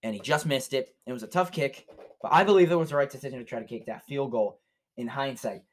and 0.03 0.15
he 0.15 0.21
just 0.21 0.47
missed 0.47 0.73
it. 0.73 0.95
It 1.07 1.13
was 1.13 1.23
a 1.23 1.27
tough 1.27 1.53
kick, 1.53 1.87
but 2.23 2.33
I 2.33 2.45
believe 2.45 2.73
it 2.73 2.77
was 2.77 2.89
the 2.89 2.97
right 2.97 3.11
decision 3.11 3.41
to 3.41 3.45
try 3.45 3.59
to 3.59 3.67
kick 3.67 3.85
that 3.87 4.07
field 4.07 4.31
goal 4.31 4.63
in 4.97 5.07
hindsight. 5.07 5.65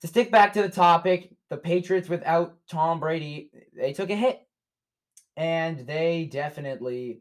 To 0.00 0.06
stick 0.06 0.30
back 0.30 0.54
to 0.54 0.62
the 0.62 0.70
topic, 0.70 1.36
the 1.50 1.58
Patriots 1.58 2.08
without 2.08 2.56
Tom 2.70 3.00
Brady, 3.00 3.50
they 3.76 3.92
took 3.92 4.08
a 4.08 4.16
hit. 4.16 4.40
And 5.36 5.86
they 5.86 6.24
definitely 6.24 7.20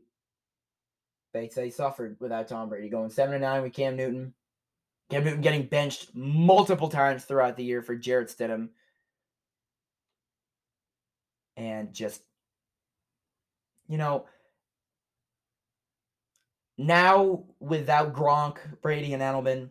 they 1.33 1.47
they 1.47 1.69
suffered 1.69 2.17
without 2.19 2.47
Tom 2.47 2.69
Brady. 2.69 2.89
Going 2.89 3.09
seven 3.09 3.33
to 3.33 3.39
nine 3.39 3.61
with 3.61 3.73
Cam 3.73 3.95
Newton. 3.95 4.33
Cam 5.09 5.23
Newton 5.23 5.41
getting 5.41 5.65
benched 5.65 6.15
multiple 6.15 6.89
times 6.89 7.25
throughout 7.25 7.57
the 7.57 7.63
year 7.63 7.81
for 7.81 7.95
Jarrett 7.95 8.29
Stidham. 8.29 8.69
And 11.57 11.93
just 11.93 12.21
you 13.87 13.97
know, 13.97 14.25
now 16.77 17.43
without 17.59 18.13
Gronk, 18.13 18.57
Brady, 18.81 19.13
and 19.13 19.21
Edelman, 19.21 19.69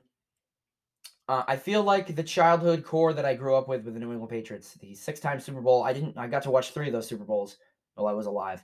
uh, 1.27 1.45
I 1.49 1.57
feel 1.57 1.83
like 1.83 2.15
the 2.15 2.23
childhood 2.23 2.85
core 2.85 3.15
that 3.15 3.25
I 3.25 3.35
grew 3.35 3.55
up 3.57 3.67
with 3.67 3.85
with 3.85 3.95
the 3.95 4.01
New 4.01 4.13
England 4.13 4.31
Patriots, 4.31 4.75
the 4.75 4.95
six-time 4.95 5.41
Super 5.41 5.61
Bowl. 5.63 5.83
I 5.85 5.93
didn't. 5.93 6.19
I 6.19 6.27
got 6.27 6.43
to 6.43 6.51
watch 6.51 6.73
three 6.73 6.89
of 6.89 6.93
those 6.93 7.07
Super 7.07 7.25
Bowls 7.25 7.57
while 7.95 8.09
I 8.09 8.13
was 8.13 8.27
alive. 8.27 8.63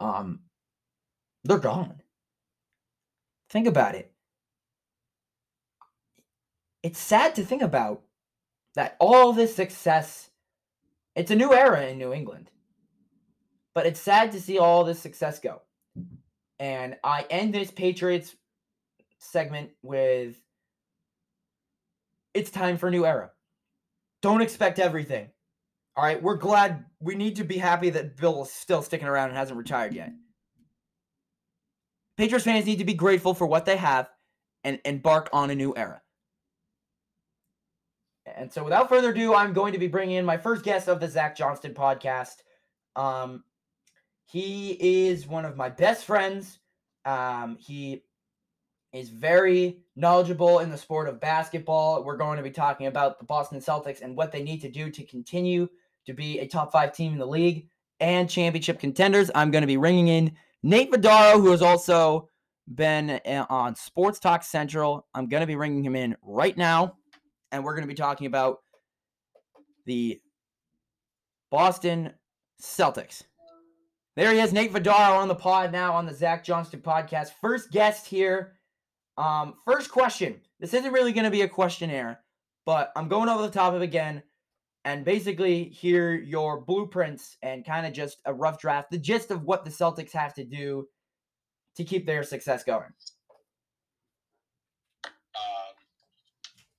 Um, 0.00 0.40
they're 1.44 1.58
gone. 1.58 2.00
Think 3.50 3.66
about 3.66 3.94
it. 3.94 4.12
It's 6.82 6.98
sad 6.98 7.34
to 7.36 7.44
think 7.44 7.62
about 7.62 8.02
that 8.74 8.96
all 9.00 9.32
this 9.32 9.54
success. 9.54 10.30
It's 11.16 11.30
a 11.30 11.36
new 11.36 11.52
era 11.52 11.86
in 11.86 11.98
New 11.98 12.12
England, 12.12 12.50
but 13.74 13.86
it's 13.86 14.00
sad 14.00 14.32
to 14.32 14.40
see 14.40 14.58
all 14.58 14.84
this 14.84 15.00
success 15.00 15.40
go. 15.40 15.62
And 16.60 16.96
I 17.02 17.26
end 17.30 17.54
this 17.54 17.70
Patriots 17.70 18.36
segment 19.18 19.70
with 19.82 20.36
it's 22.34 22.50
time 22.50 22.76
for 22.76 22.88
a 22.88 22.90
new 22.90 23.04
era. 23.04 23.30
Don't 24.22 24.42
expect 24.42 24.78
everything. 24.78 25.28
All 25.96 26.04
right, 26.04 26.22
we're 26.22 26.36
glad. 26.36 26.84
We 27.00 27.16
need 27.16 27.36
to 27.36 27.44
be 27.44 27.58
happy 27.58 27.90
that 27.90 28.16
Bill 28.16 28.42
is 28.42 28.52
still 28.52 28.82
sticking 28.82 29.08
around 29.08 29.30
and 29.30 29.38
hasn't 29.38 29.58
retired 29.58 29.94
yet. 29.94 30.12
Patriots 32.18 32.44
fans 32.44 32.66
need 32.66 32.78
to 32.78 32.84
be 32.84 32.94
grateful 32.94 33.32
for 33.32 33.46
what 33.46 33.64
they 33.64 33.76
have 33.76 34.10
and 34.64 34.80
embark 34.84 35.30
on 35.32 35.50
a 35.50 35.54
new 35.54 35.72
era. 35.76 36.02
And 38.36 38.52
so, 38.52 38.64
without 38.64 38.88
further 38.88 39.10
ado, 39.10 39.34
I'm 39.34 39.52
going 39.52 39.72
to 39.72 39.78
be 39.78 39.86
bringing 39.86 40.16
in 40.16 40.24
my 40.24 40.36
first 40.36 40.64
guest 40.64 40.88
of 40.88 41.00
the 41.00 41.08
Zach 41.08 41.36
Johnston 41.36 41.74
podcast. 41.74 42.42
Um, 42.96 43.44
he 44.26 44.72
is 45.06 45.26
one 45.26 45.44
of 45.44 45.56
my 45.56 45.68
best 45.68 46.04
friends. 46.04 46.58
Um, 47.04 47.56
he 47.58 48.02
is 48.92 49.10
very 49.10 49.78
knowledgeable 49.96 50.58
in 50.58 50.70
the 50.70 50.76
sport 50.76 51.08
of 51.08 51.20
basketball. 51.20 52.02
We're 52.02 52.16
going 52.16 52.36
to 52.36 52.42
be 52.42 52.50
talking 52.50 52.88
about 52.88 53.18
the 53.18 53.24
Boston 53.24 53.60
Celtics 53.60 54.02
and 54.02 54.16
what 54.16 54.32
they 54.32 54.42
need 54.42 54.60
to 54.62 54.70
do 54.70 54.90
to 54.90 55.04
continue 55.04 55.68
to 56.04 56.12
be 56.12 56.40
a 56.40 56.48
top 56.48 56.72
five 56.72 56.92
team 56.92 57.12
in 57.12 57.18
the 57.18 57.26
league 57.26 57.68
and 58.00 58.28
championship 58.28 58.80
contenders. 58.80 59.30
I'm 59.34 59.50
going 59.50 59.62
to 59.62 59.68
be 59.68 59.76
ringing 59.76 60.08
in 60.08 60.36
Nate 60.62 60.90
Vidaro, 60.90 61.34
who 61.34 61.50
has 61.50 61.62
also 61.62 62.28
been 62.74 63.10
uh, 63.10 63.46
on 63.48 63.74
Sports 63.74 64.18
Talk 64.18 64.42
Central. 64.42 65.06
I'm 65.14 65.28
going 65.28 65.40
to 65.40 65.46
be 65.46 65.56
ringing 65.56 65.84
him 65.84 65.94
in 65.94 66.16
right 66.22 66.56
now, 66.56 66.96
and 67.52 67.64
we're 67.64 67.74
going 67.74 67.84
to 67.84 67.88
be 67.88 67.94
talking 67.94 68.26
about 68.26 68.58
the 69.86 70.20
Boston 71.50 72.12
Celtics. 72.60 73.22
There 74.16 74.32
he 74.32 74.40
is, 74.40 74.52
Nate 74.52 74.72
Vidaro 74.72 75.16
on 75.16 75.28
the 75.28 75.34
pod 75.34 75.70
now 75.70 75.94
on 75.94 76.04
the 76.04 76.12
Zach 76.12 76.44
Johnston 76.44 76.80
podcast. 76.80 77.28
First 77.40 77.70
guest 77.70 78.06
here. 78.06 78.54
Um, 79.16 79.54
first 79.64 79.92
question. 79.92 80.40
This 80.58 80.74
isn't 80.74 80.92
really 80.92 81.12
going 81.12 81.24
to 81.24 81.30
be 81.30 81.42
a 81.42 81.48
questionnaire, 81.48 82.20
but 82.66 82.90
I'm 82.96 83.08
going 83.08 83.28
over 83.28 83.42
the 83.42 83.50
top 83.50 83.74
of 83.74 83.80
it 83.80 83.84
again 83.84 84.22
and 84.88 85.04
basically 85.04 85.68
hear 85.68 86.16
your 86.16 86.64
blueprints 86.64 87.36
and 87.42 87.60
kind 87.60 87.84
of 87.84 87.92
just 87.92 88.24
a 88.24 88.32
rough 88.32 88.58
draft, 88.58 88.90
the 88.90 88.96
gist 88.96 89.30
of 89.30 89.44
what 89.44 89.62
the 89.62 89.70
Celtics 89.70 90.12
have 90.12 90.32
to 90.32 90.44
do 90.44 90.88
to 91.76 91.84
keep 91.84 92.06
their 92.06 92.24
success 92.24 92.64
going. 92.64 92.88
Um, 95.04 95.74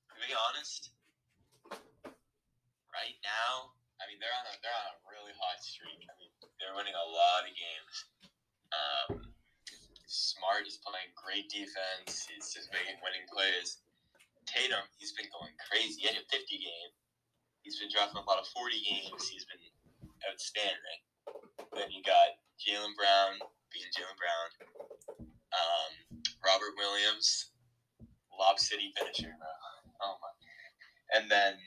to 0.10 0.18
be 0.26 0.34
honest, 0.34 0.90
right 2.90 3.14
now, 3.22 3.78
I 4.02 4.10
mean 4.10 4.18
they're 4.18 4.34
on 4.42 4.46
a 4.50 4.58
they're 4.58 4.74
on 4.74 4.90
a 4.90 4.98
really 5.14 5.38
hot 5.38 5.62
streak. 5.62 6.02
I 6.10 6.14
mean 6.18 6.34
they're 6.58 6.74
winning 6.74 6.98
a 6.98 7.08
lot 7.14 7.46
of 7.46 7.54
games. 7.54 7.94
Um, 8.74 9.22
Smart 10.10 10.66
is 10.66 10.82
playing 10.82 11.14
great 11.14 11.46
defense. 11.54 12.26
He's 12.26 12.58
just 12.58 12.74
making 12.74 12.98
winning 13.06 13.30
plays. 13.30 13.86
Tatum, 14.50 14.82
he's 14.98 15.14
been 15.14 15.30
going 15.30 15.54
crazy. 15.62 16.02
He 16.02 16.10
had 16.10 16.18
a 16.18 16.26
50 16.26 16.58
game. 16.58 16.90
He's 17.62 17.80
been 17.80 17.92
dropping 17.92 18.18
a 18.18 18.26
lot 18.26 18.40
of 18.40 18.48
40 18.48 18.80
games. 18.82 19.28
He's 19.30 19.46
been 19.46 19.62
outstanding. 20.26 21.00
Then 21.76 21.92
you 21.92 22.02
got 22.02 22.40
Jaylen 22.58 22.96
Brown 22.98 23.38
being 23.72 23.90
Jaylen 23.94 24.18
Brown. 24.18 24.50
Um, 25.50 25.92
Robert 26.46 26.74
Williams, 26.78 27.52
Lob 28.34 28.60
City 28.60 28.94
finisher, 28.98 29.34
bro. 29.38 29.52
Oh 30.02 30.16
my. 30.22 30.32
And 31.18 31.30
then 31.30 31.58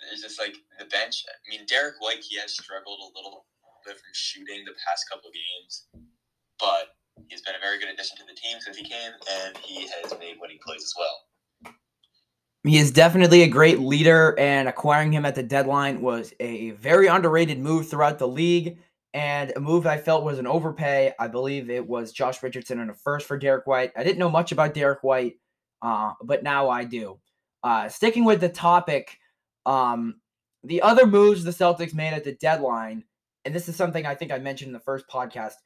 there's 0.00 0.22
just 0.22 0.40
like 0.40 0.56
the 0.78 0.86
bench. 0.86 1.24
I 1.28 1.36
mean, 1.48 1.66
Derrick 1.66 2.00
White, 2.00 2.24
he 2.24 2.36
has 2.40 2.52
struggled 2.52 3.00
a 3.00 3.10
little 3.16 3.46
bit 3.84 3.96
from 3.96 4.12
shooting 4.12 4.64
the 4.64 4.76
past 4.84 5.08
couple 5.08 5.28
of 5.28 5.36
games, 5.36 5.88
but 6.58 6.96
he's 7.28 7.42
been 7.42 7.54
a 7.54 7.62
very 7.62 7.78
good 7.78 7.92
addition 7.92 8.16
to 8.18 8.26
the 8.26 8.36
team 8.36 8.58
since 8.60 8.76
he 8.76 8.84
came, 8.84 9.12
and 9.44 9.56
he 9.58 9.88
has 9.88 10.12
made 10.18 10.40
winning 10.40 10.58
plays 10.64 10.82
as 10.82 10.94
well. 10.96 11.28
He 12.66 12.78
is 12.78 12.90
definitely 12.90 13.42
a 13.42 13.48
great 13.48 13.80
leader, 13.80 14.34
and 14.38 14.68
acquiring 14.68 15.12
him 15.12 15.26
at 15.26 15.34
the 15.34 15.42
deadline 15.42 16.00
was 16.00 16.32
a 16.40 16.70
very 16.70 17.08
underrated 17.08 17.58
move 17.58 17.90
throughout 17.90 18.18
the 18.18 18.26
league, 18.26 18.78
and 19.12 19.52
a 19.54 19.60
move 19.60 19.86
I 19.86 19.98
felt 19.98 20.24
was 20.24 20.38
an 20.38 20.46
overpay. 20.46 21.12
I 21.18 21.28
believe 21.28 21.68
it 21.68 21.86
was 21.86 22.10
Josh 22.10 22.42
Richardson 22.42 22.80
and 22.80 22.90
a 22.90 22.94
first 22.94 23.26
for 23.26 23.36
Derrick 23.36 23.66
White. 23.66 23.92
I 23.94 24.02
didn't 24.02 24.18
know 24.18 24.30
much 24.30 24.50
about 24.50 24.72
Derrick 24.72 25.02
White, 25.02 25.34
uh, 25.82 26.12
but 26.22 26.42
now 26.42 26.70
I 26.70 26.84
do. 26.84 27.20
Uh, 27.62 27.90
sticking 27.90 28.24
with 28.24 28.40
the 28.40 28.48
topic, 28.48 29.18
um, 29.66 30.14
the 30.62 30.80
other 30.80 31.06
moves 31.06 31.44
the 31.44 31.50
Celtics 31.50 31.92
made 31.92 32.14
at 32.14 32.24
the 32.24 32.32
deadline, 32.32 33.04
and 33.44 33.54
this 33.54 33.68
is 33.68 33.76
something 33.76 34.06
I 34.06 34.14
think 34.14 34.32
I 34.32 34.38
mentioned 34.38 34.68
in 34.68 34.72
the 34.72 34.80
first 34.80 35.06
podcast. 35.06 35.56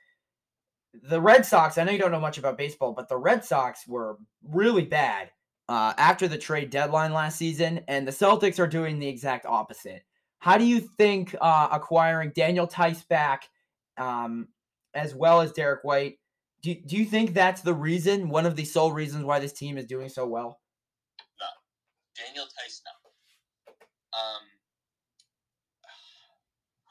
The 1.04 1.20
Red 1.20 1.46
Sox, 1.46 1.78
I 1.78 1.84
know 1.84 1.92
you 1.92 1.98
don't 1.98 2.10
know 2.10 2.18
much 2.18 2.38
about 2.38 2.58
baseball, 2.58 2.92
but 2.92 3.08
the 3.08 3.16
Red 3.16 3.44
Sox 3.44 3.86
were 3.86 4.18
really 4.42 4.84
bad 4.84 5.30
uh, 5.68 5.92
after 5.98 6.28
the 6.28 6.38
trade 6.38 6.70
deadline 6.70 7.12
last 7.12 7.36
season, 7.36 7.80
and 7.88 8.06
the 8.06 8.12
Celtics 8.12 8.58
are 8.58 8.66
doing 8.66 8.98
the 8.98 9.08
exact 9.08 9.46
opposite. 9.46 10.02
How 10.38 10.56
do 10.56 10.64
you 10.64 10.80
think 10.80 11.34
uh, 11.40 11.68
acquiring 11.70 12.32
Daniel 12.34 12.66
Theis 12.66 13.06
back, 13.08 13.48
um, 13.96 14.48
as 14.94 15.14
well 15.14 15.40
as 15.40 15.52
Derrick 15.52 15.84
White, 15.84 16.18
do, 16.62 16.74
do 16.74 16.96
you 16.96 17.04
think 17.04 17.34
that's 17.34 17.62
the 17.62 17.74
reason, 17.74 18.28
one 18.28 18.46
of 18.46 18.56
the 18.56 18.64
sole 18.64 18.92
reasons 18.92 19.24
why 19.24 19.38
this 19.38 19.52
team 19.52 19.76
is 19.78 19.84
doing 19.84 20.08
so 20.08 20.26
well? 20.26 20.60
No. 21.40 21.46
Daniel 22.24 22.46
Theis, 22.46 22.82
no. 22.84 22.92
Um, 24.18 24.42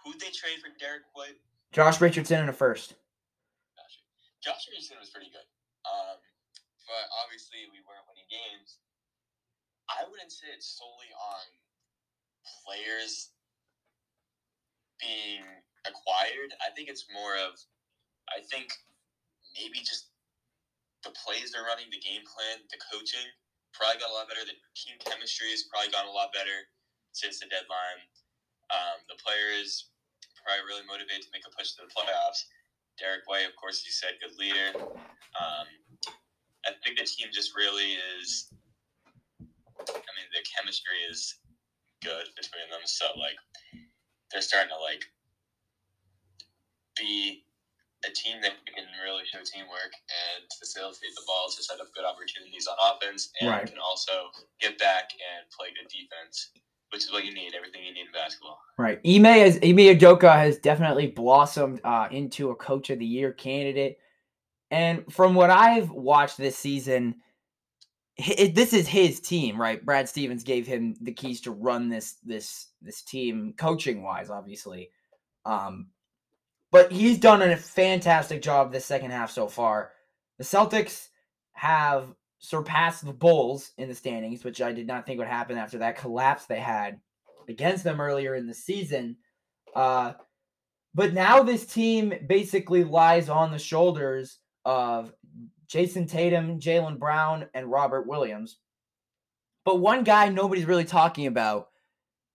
who'd 0.04 0.20
they 0.20 0.28
trade 0.28 0.60
for 0.62 0.70
Derrick 0.80 1.04
White? 1.14 1.36
Josh 1.72 2.00
Richardson 2.00 2.42
in 2.44 2.50
a 2.50 2.54
first. 2.54 2.96
Josh, 3.76 4.54
Josh 4.54 4.68
Richardson 4.72 4.98
was 5.00 5.10
pretty 5.10 5.30
good. 5.32 5.48
Um, 5.86 6.18
but 6.88 7.12
obviously 7.12 7.68
we 7.70 7.84
weren't 7.84 8.08
winning 8.08 8.28
games. 8.32 8.80
I 9.92 10.08
wouldn't 10.08 10.32
say 10.32 10.48
it's 10.52 10.68
solely 10.68 11.12
on 11.16 11.46
players 12.64 13.32
being 15.00 15.44
acquired. 15.84 16.56
I 16.64 16.72
think 16.74 16.88
it's 16.88 17.06
more 17.12 17.36
of, 17.38 17.60
I 18.32 18.44
think 18.44 18.72
maybe 19.56 19.80
just 19.84 20.12
the 21.04 21.14
plays 21.14 21.52
they're 21.54 21.68
running, 21.68 21.92
the 21.92 22.02
game 22.02 22.26
plan, 22.28 22.66
the 22.68 22.80
coaching 22.82 23.28
probably 23.76 24.02
got 24.02 24.10
a 24.10 24.16
lot 24.18 24.28
better. 24.28 24.42
The 24.44 24.58
team 24.74 24.98
chemistry 25.06 25.54
has 25.54 25.70
probably 25.70 25.94
gotten 25.94 26.10
a 26.10 26.16
lot 26.16 26.34
better 26.34 26.66
since 27.14 27.40
the 27.40 27.48
deadline. 27.48 28.02
Um, 28.74 29.06
the 29.08 29.16
players 29.22 29.94
probably 30.42 30.66
really 30.66 30.88
motivated 30.90 31.24
to 31.28 31.32
make 31.32 31.46
a 31.46 31.54
push 31.54 31.78
to 31.78 31.86
the 31.86 31.92
playoffs. 31.94 32.50
Derrick 32.98 33.30
White, 33.30 33.46
of 33.46 33.54
course, 33.56 33.86
you 33.86 33.94
said, 33.94 34.18
good 34.18 34.34
leader. 34.42 34.74
Um, 35.38 35.70
I 36.68 36.72
think 36.84 37.00
the 37.00 37.06
team 37.06 37.30
just 37.32 37.56
really 37.56 37.96
is. 38.20 38.52
I 39.40 40.12
mean, 40.20 40.30
the 40.34 40.44
chemistry 40.56 41.00
is 41.10 41.36
good 42.04 42.28
between 42.36 42.70
them, 42.70 42.82
so 42.86 43.06
like 43.18 43.38
they're 44.32 44.42
starting 44.42 44.70
to 44.70 44.80
like 44.82 45.04
be 46.98 47.44
a 48.06 48.12
team 48.12 48.42
that 48.42 48.54
can 48.68 48.86
really 49.04 49.24
show 49.26 49.40
teamwork 49.40 49.94
and 50.12 50.46
facilitate 50.60 51.16
the 51.16 51.24
ball 51.26 51.50
to 51.50 51.64
set 51.64 51.80
up 51.80 51.88
good 51.96 52.06
opportunities 52.06 52.68
on 52.68 52.76
offense, 52.84 53.32
and 53.42 53.50
Right. 53.50 53.66
can 53.66 53.80
also 53.80 54.30
get 54.60 54.78
back 54.78 55.10
and 55.14 55.50
play 55.50 55.68
good 55.74 55.90
defense, 55.90 56.52
which 56.92 57.04
is 57.06 57.12
what 57.12 57.26
you 57.26 57.34
need. 57.34 57.56
Everything 57.56 57.84
you 57.86 57.94
need 57.94 58.08
in 58.08 58.12
basketball. 58.14 58.60
Right. 58.78 59.00
Ime 59.06 59.24
has 59.24 59.56
Ime 59.58 59.96
Udoka 59.96 60.34
has 60.36 60.60
definitely 60.60 61.08
blossomed 61.08 61.82
uh, 61.84 62.08
into 62.12 62.52
a 62.52 62.56
coach 62.56 62.90
of 62.90 63.00
the 63.00 63.06
year 63.06 63.32
candidate. 63.32 63.98
And 64.70 65.12
from 65.12 65.36
what 65.36 65.50
I've 65.50 65.90
watched 65.90 66.38
this 66.38 66.58
season, 66.58 67.16
hi- 68.20 68.52
this 68.54 68.74
is 68.74 68.88
his 68.88 69.20
team, 69.20 69.60
right? 69.60 69.84
Brad 69.84 70.10
Stevens 70.10 70.44
gave 70.44 70.68
him 70.68 70.96
the 71.02 71.14
keys 71.14 71.42
to 71.42 71.52
run 71.52 71.90
this 71.90 72.16
this 72.24 72.68
this 72.82 73.02
team 73.02 73.54
coaching 73.58 74.04
wise, 74.04 74.30
obviously. 74.30 74.90
Um, 75.46 75.88
but 76.72 76.92
he's 76.92 77.18
done 77.18 77.42
a 77.42 77.56
fantastic 77.56 78.42
job 78.42 78.72
this 78.72 78.86
second 78.86 79.12
half 79.12 79.32
so 79.32 79.48
far. 79.48 79.92
The 80.38 80.44
Celtics 80.44 81.08
have 81.54 82.14
surpassed 82.40 83.06
the 83.06 83.14
Bulls 83.14 83.72
in 83.78 83.88
the 83.90 83.96
standings, 83.96 84.44
which 84.44 84.62
I 84.62 84.74
did 84.74 84.86
not 84.86 85.06
think 85.06 85.18
would 85.20 85.28
happen 85.28 85.58
after 85.58 85.80
that 85.80 85.98
collapse 85.98 86.46
they 86.46 86.60
had 86.60 87.00
against 87.48 87.84
them 87.84 88.02
earlier 88.02 88.36
in 88.36 88.48
the 88.48 88.54
season. 88.54 89.18
Uh, 89.76 90.14
but 90.94 91.14
now 91.14 91.42
this 91.42 91.66
team 91.66 92.14
basically 92.28 92.84
lies 92.84 93.30
on 93.30 93.52
the 93.52 93.60
shoulders 93.60 94.40
of 94.68 95.14
Jayson 95.68 96.08
Tatum, 96.08 96.60
Jaylen 96.60 97.00
Brown, 97.00 97.48
and 97.54 97.72
Robert 97.72 98.06
Williams. 98.06 98.58
But 99.66 99.80
one 99.80 100.04
guy 100.04 100.30
nobody's 100.30 100.66
really 100.66 100.86
talking 100.86 101.26
about 101.26 101.70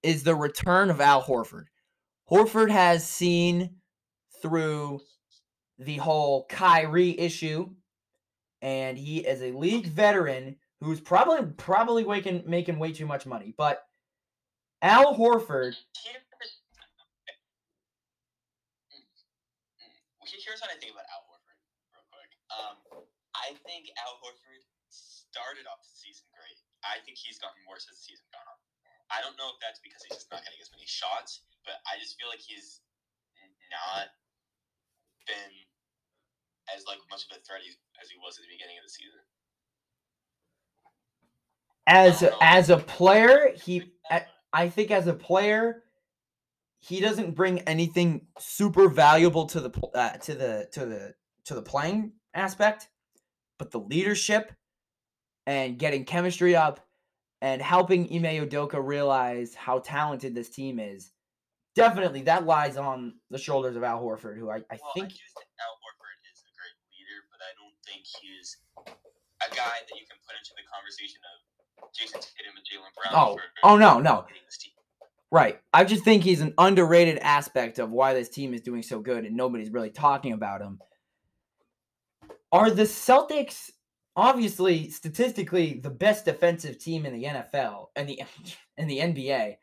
is 0.03 0.23
the 0.23 0.35
return 0.35 0.91
of 0.91 1.01
Al 1.01 1.23
Horford. 1.23 1.67
Horford 2.31 2.71
has 2.71 3.07
seen 3.09 3.77
through 4.41 5.01
the 5.79 5.99
whole 5.99 6.47
Kyrie 6.49 7.19
issue, 7.19 7.71
and 8.61 8.97
he 8.99 9.19
is 9.19 9.43
a 9.43 9.53
league 9.53 9.87
veteran 9.87 10.57
who's 10.81 11.01
probably 11.01 11.47
probably 11.57 12.05
making 12.05 12.45
making 12.47 12.79
way 12.79 12.93
too 12.93 13.07
much 13.07 13.27
money. 13.27 13.55
But 13.57 13.85
Al 14.81 15.15
Horford, 15.17 15.77
here's 20.45 20.61
what 20.61 20.71
I 20.71 20.79
think 20.79 20.93
about 20.93 21.05
Al 21.09 21.23
Horford, 21.31 21.57
real 21.95 22.05
quick. 22.13 22.31
Um, 22.53 22.77
I 23.43 23.59
think 23.67 23.91
Al 23.99 24.17
Horford 24.23 24.63
started 24.89 25.67
off 25.67 25.83
the 25.83 25.91
season 25.91 26.31
great. 26.31 26.59
I 26.87 27.03
think 27.03 27.19
he's 27.19 27.43
gotten 27.43 27.59
worse 27.67 27.91
as 27.91 27.99
the 27.99 28.05
season 28.15 28.27
gone 28.31 28.47
on. 28.47 28.59
I 29.11 29.21
don't 29.21 29.37
know 29.37 29.51
if 29.53 29.59
that's 29.61 29.83
because 29.83 30.01
he's 30.07 30.25
just 30.25 30.31
not 30.31 30.41
getting 30.47 30.63
as 30.63 30.71
many 30.73 30.87
shots, 30.87 31.45
but 31.67 31.83
I 31.85 31.99
just 32.01 32.17
feel 32.17 32.31
like 32.31 32.41
he's 32.41 32.81
not 33.69 34.15
been 35.27 35.53
as 36.71 36.87
like 36.87 37.03
much 37.11 37.27
of 37.29 37.37
a 37.37 37.41
threat 37.43 37.61
as 38.01 38.07
he 38.09 38.17
was 38.23 38.39
at 38.39 38.47
the 38.47 38.53
beginning 38.53 38.79
of 38.79 38.85
the 38.87 38.95
season. 38.95 39.23
as 41.87 42.23
I 42.23 42.27
don't 42.27 42.31
know. 42.31 42.39
as 42.41 42.71
a 42.71 42.79
player, 42.79 43.53
he 43.59 43.93
I, 44.11 44.25
I 44.53 44.69
think 44.69 44.91
as 44.91 45.07
a 45.07 45.15
player, 45.15 45.83
he 46.81 47.01
doesn't 47.01 47.35
bring 47.35 47.61
anything 47.61 48.27
super 48.39 48.89
valuable 48.89 49.47
to 49.47 49.61
the 49.61 49.71
uh, 49.95 50.17
to 50.19 50.35
the 50.35 50.69
to 50.73 50.87
the 50.87 51.15
to 51.45 51.55
the 51.55 51.63
playing 51.63 52.13
aspect. 52.35 52.89
But 53.63 53.71
the 53.71 53.79
leadership 53.79 54.51
and 55.47 55.79
getting 55.79 56.05
chemistry 56.05 56.57
up 56.57 56.81
and 57.41 57.63
helping 57.63 58.13
Ime 58.13 58.43
Udoka 58.45 58.85
realize 58.85 59.55
how 59.55 59.79
talented 59.79 60.35
this 60.35 60.51
team 60.51 60.81
is. 60.81 61.13
Definitely, 61.77 62.23
that 62.23 62.45
lies 62.45 62.77
on 62.77 63.15
the 63.31 63.39
shoulders 63.39 63.77
of 63.77 63.85
Al 63.85 64.03
Horford, 64.03 64.37
who 64.37 64.51
I, 64.51 64.57
I 64.57 64.81
well, 64.83 64.91
think 64.97 65.07
I 65.07 65.15
do 65.15 65.15
think 65.15 65.49
Al 65.63 65.79
Horford 65.79 66.19
is 66.35 66.43
a 66.43 66.51
great 66.59 66.75
leader, 66.91 67.23
but 67.31 67.39
I 67.39 67.55
don't 67.55 67.79
think 67.87 68.03
he's 68.21 68.57
a 68.83 69.55
guy 69.55 69.79
that 69.87 69.95
you 69.95 70.07
can 70.11 70.19
put 70.27 70.35
into 70.35 70.51
the 70.57 70.67
conversation 70.67 71.21
of 71.31 71.95
Jayson 71.95 72.19
Tatum 72.19 72.57
and 72.57 72.67
Jaylen 72.67 72.91
Brown. 72.99 73.15
Oh, 73.15 73.37
for 73.37 73.43
oh 73.63 73.77
no, 73.77 74.01
no. 74.01 74.27
this 74.45 74.59
team. 74.59 74.73
Right. 75.31 75.61
I 75.73 75.85
just 75.85 76.03
think 76.03 76.25
he's 76.25 76.41
an 76.41 76.53
underrated 76.59 77.19
aspect 77.19 77.79
of 77.79 77.93
why 77.93 78.13
this 78.13 78.29
team 78.29 78.55
is 78.55 78.61
doing 78.61 78.83
so 78.83 78.99
good 78.99 79.25
and 79.25 79.37
nobody's 79.37 79.71
really 79.71 79.91
talking 79.91 80.33
about 80.33 80.63
him. 80.63 80.81
Are 82.53 82.71
the 82.71 82.83
Celtics 82.83 83.71
obviously 84.15 84.91
statistically 84.91 85.81
the 85.83 85.91
best 85.91 86.27
defensive 86.27 86.79
team 86.79 87.07
in 87.07 87.15
the 87.15 87.25
NFL 87.25 87.87
and 87.97 88.09
the 88.09 88.21
in 88.77 88.87
the 88.87 88.99
NBA? 88.99 89.57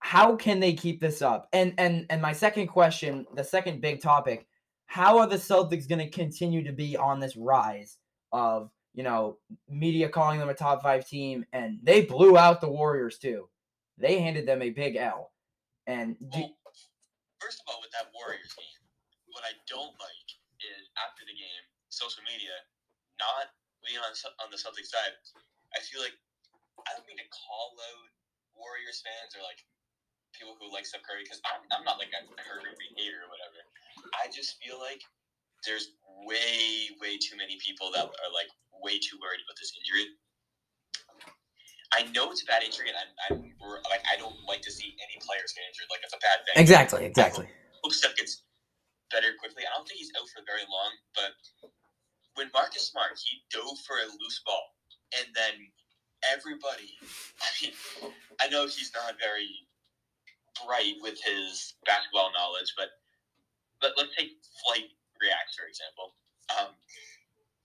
How 0.00 0.36
can 0.36 0.60
they 0.60 0.74
keep 0.74 1.00
this 1.00 1.22
up? 1.22 1.48
And 1.52 1.74
and 1.78 2.06
and 2.10 2.20
my 2.20 2.32
second 2.32 2.66
question, 2.66 3.26
the 3.34 3.44
second 3.44 3.80
big 3.80 4.00
topic, 4.00 4.46
how 4.86 5.18
are 5.18 5.26
the 5.26 5.36
Celtics 5.36 5.88
going 5.88 5.98
to 5.98 6.10
continue 6.10 6.64
to 6.64 6.72
be 6.72 6.96
on 6.96 7.20
this 7.20 7.36
rise 7.36 7.98
of, 8.32 8.70
you 8.94 9.02
know, 9.02 9.38
media 9.68 10.08
calling 10.08 10.38
them 10.38 10.48
a 10.48 10.54
top 10.54 10.82
5 10.82 11.06
team 11.06 11.44
and 11.52 11.78
they 11.82 12.02
blew 12.02 12.36
out 12.36 12.60
the 12.60 12.68
Warriors 12.68 13.18
too. 13.18 13.48
They 13.98 14.20
handed 14.20 14.46
them 14.46 14.62
a 14.62 14.70
big 14.70 14.96
L. 14.96 15.32
And 15.86 16.16
do, 16.18 16.40
Well, 16.40 16.56
first 17.40 17.60
of 17.60 17.72
all, 17.72 17.80
with 17.80 17.90
that 17.92 18.10
Warriors 18.14 18.52
game, 18.54 18.82
what 19.28 19.44
I 19.44 19.54
don't 19.68 19.94
like 19.98 20.28
is 20.60 20.88
after 20.98 21.24
the 21.24 21.32
game, 21.32 21.64
social 21.96 22.22
media 22.28 22.52
not 23.16 23.56
being 23.80 24.00
on 24.00 24.12
on 24.44 24.52
the 24.52 24.60
Celtics 24.60 24.92
side. 24.92 25.16
I 25.72 25.80
feel 25.80 26.04
like 26.04 26.16
I 26.84 26.92
don't 26.92 27.08
mean 27.08 27.18
to 27.18 27.28
call 27.32 27.76
out 27.80 28.08
Warriors 28.52 29.00
fans 29.00 29.32
or 29.32 29.40
like 29.40 29.64
people 30.36 30.52
who 30.60 30.68
like 30.68 30.84
Steph 30.84 31.04
Curry 31.08 31.24
because 31.24 31.40
I'm, 31.48 31.64
I'm 31.72 31.84
not 31.88 31.96
like 31.96 32.12
a 32.12 32.20
Curry 32.36 32.76
hater 32.96 33.24
or 33.24 33.28
whatever. 33.32 33.60
I 34.12 34.28
just 34.28 34.60
feel 34.60 34.76
like 34.76 35.00
there's 35.64 35.96
way 36.24 36.92
way 37.00 37.16
too 37.16 37.40
many 37.40 37.56
people 37.56 37.88
that 37.96 38.04
are 38.04 38.30
like 38.32 38.52
way 38.76 39.00
too 39.00 39.16
worried 39.16 39.40
about 39.40 39.56
this 39.56 39.72
injury. 39.72 40.12
I 41.94 42.04
know 42.12 42.28
it's 42.34 42.42
a 42.42 42.48
bad 42.50 42.66
injury, 42.66 42.92
and 42.92 42.98
I'm, 42.98 43.10
I'm 43.30 43.36
like 43.88 44.04
I 44.04 44.20
don't 44.20 44.36
like 44.44 44.60
to 44.68 44.72
see 44.72 44.92
any 45.00 45.16
players 45.24 45.56
get 45.56 45.64
injured. 45.64 45.88
Like 45.88 46.04
it's 46.04 46.12
a 46.12 46.20
bad 46.20 46.44
thing 46.44 46.60
exactly, 46.60 47.08
exactly. 47.08 47.48
hope 47.80 47.94
Steph 47.96 48.16
gets 48.20 48.44
better 49.08 49.32
quickly. 49.38 49.64
I 49.64 49.72
don't 49.72 49.86
think 49.88 50.02
he's 50.02 50.12
out 50.18 50.28
for 50.28 50.42
very 50.44 50.66
long, 50.68 50.92
but 51.14 51.32
when 52.36 52.50
Marcus 52.52 52.88
Smart 52.88 53.18
he 53.18 53.42
dove 53.50 53.80
for 53.80 53.96
a 53.96 54.06
loose 54.20 54.40
ball, 54.44 54.76
and 55.18 55.26
then 55.34 55.68
everybody, 56.32 56.92
I 57.42 57.48
mean, 57.60 57.72
I 58.40 58.48
know 58.48 58.66
he's 58.68 58.92
not 58.94 59.16
very 59.18 59.48
bright 60.64 60.96
with 61.00 61.18
his 61.20 61.74
basketball 61.84 62.30
knowledge, 62.32 62.72
but 62.76 63.00
but 63.80 63.92
let's 63.96 64.14
take 64.16 64.36
flight 64.64 64.88
reacts 65.20 65.56
for 65.56 65.66
example. 65.66 66.14
Um, 66.52 66.72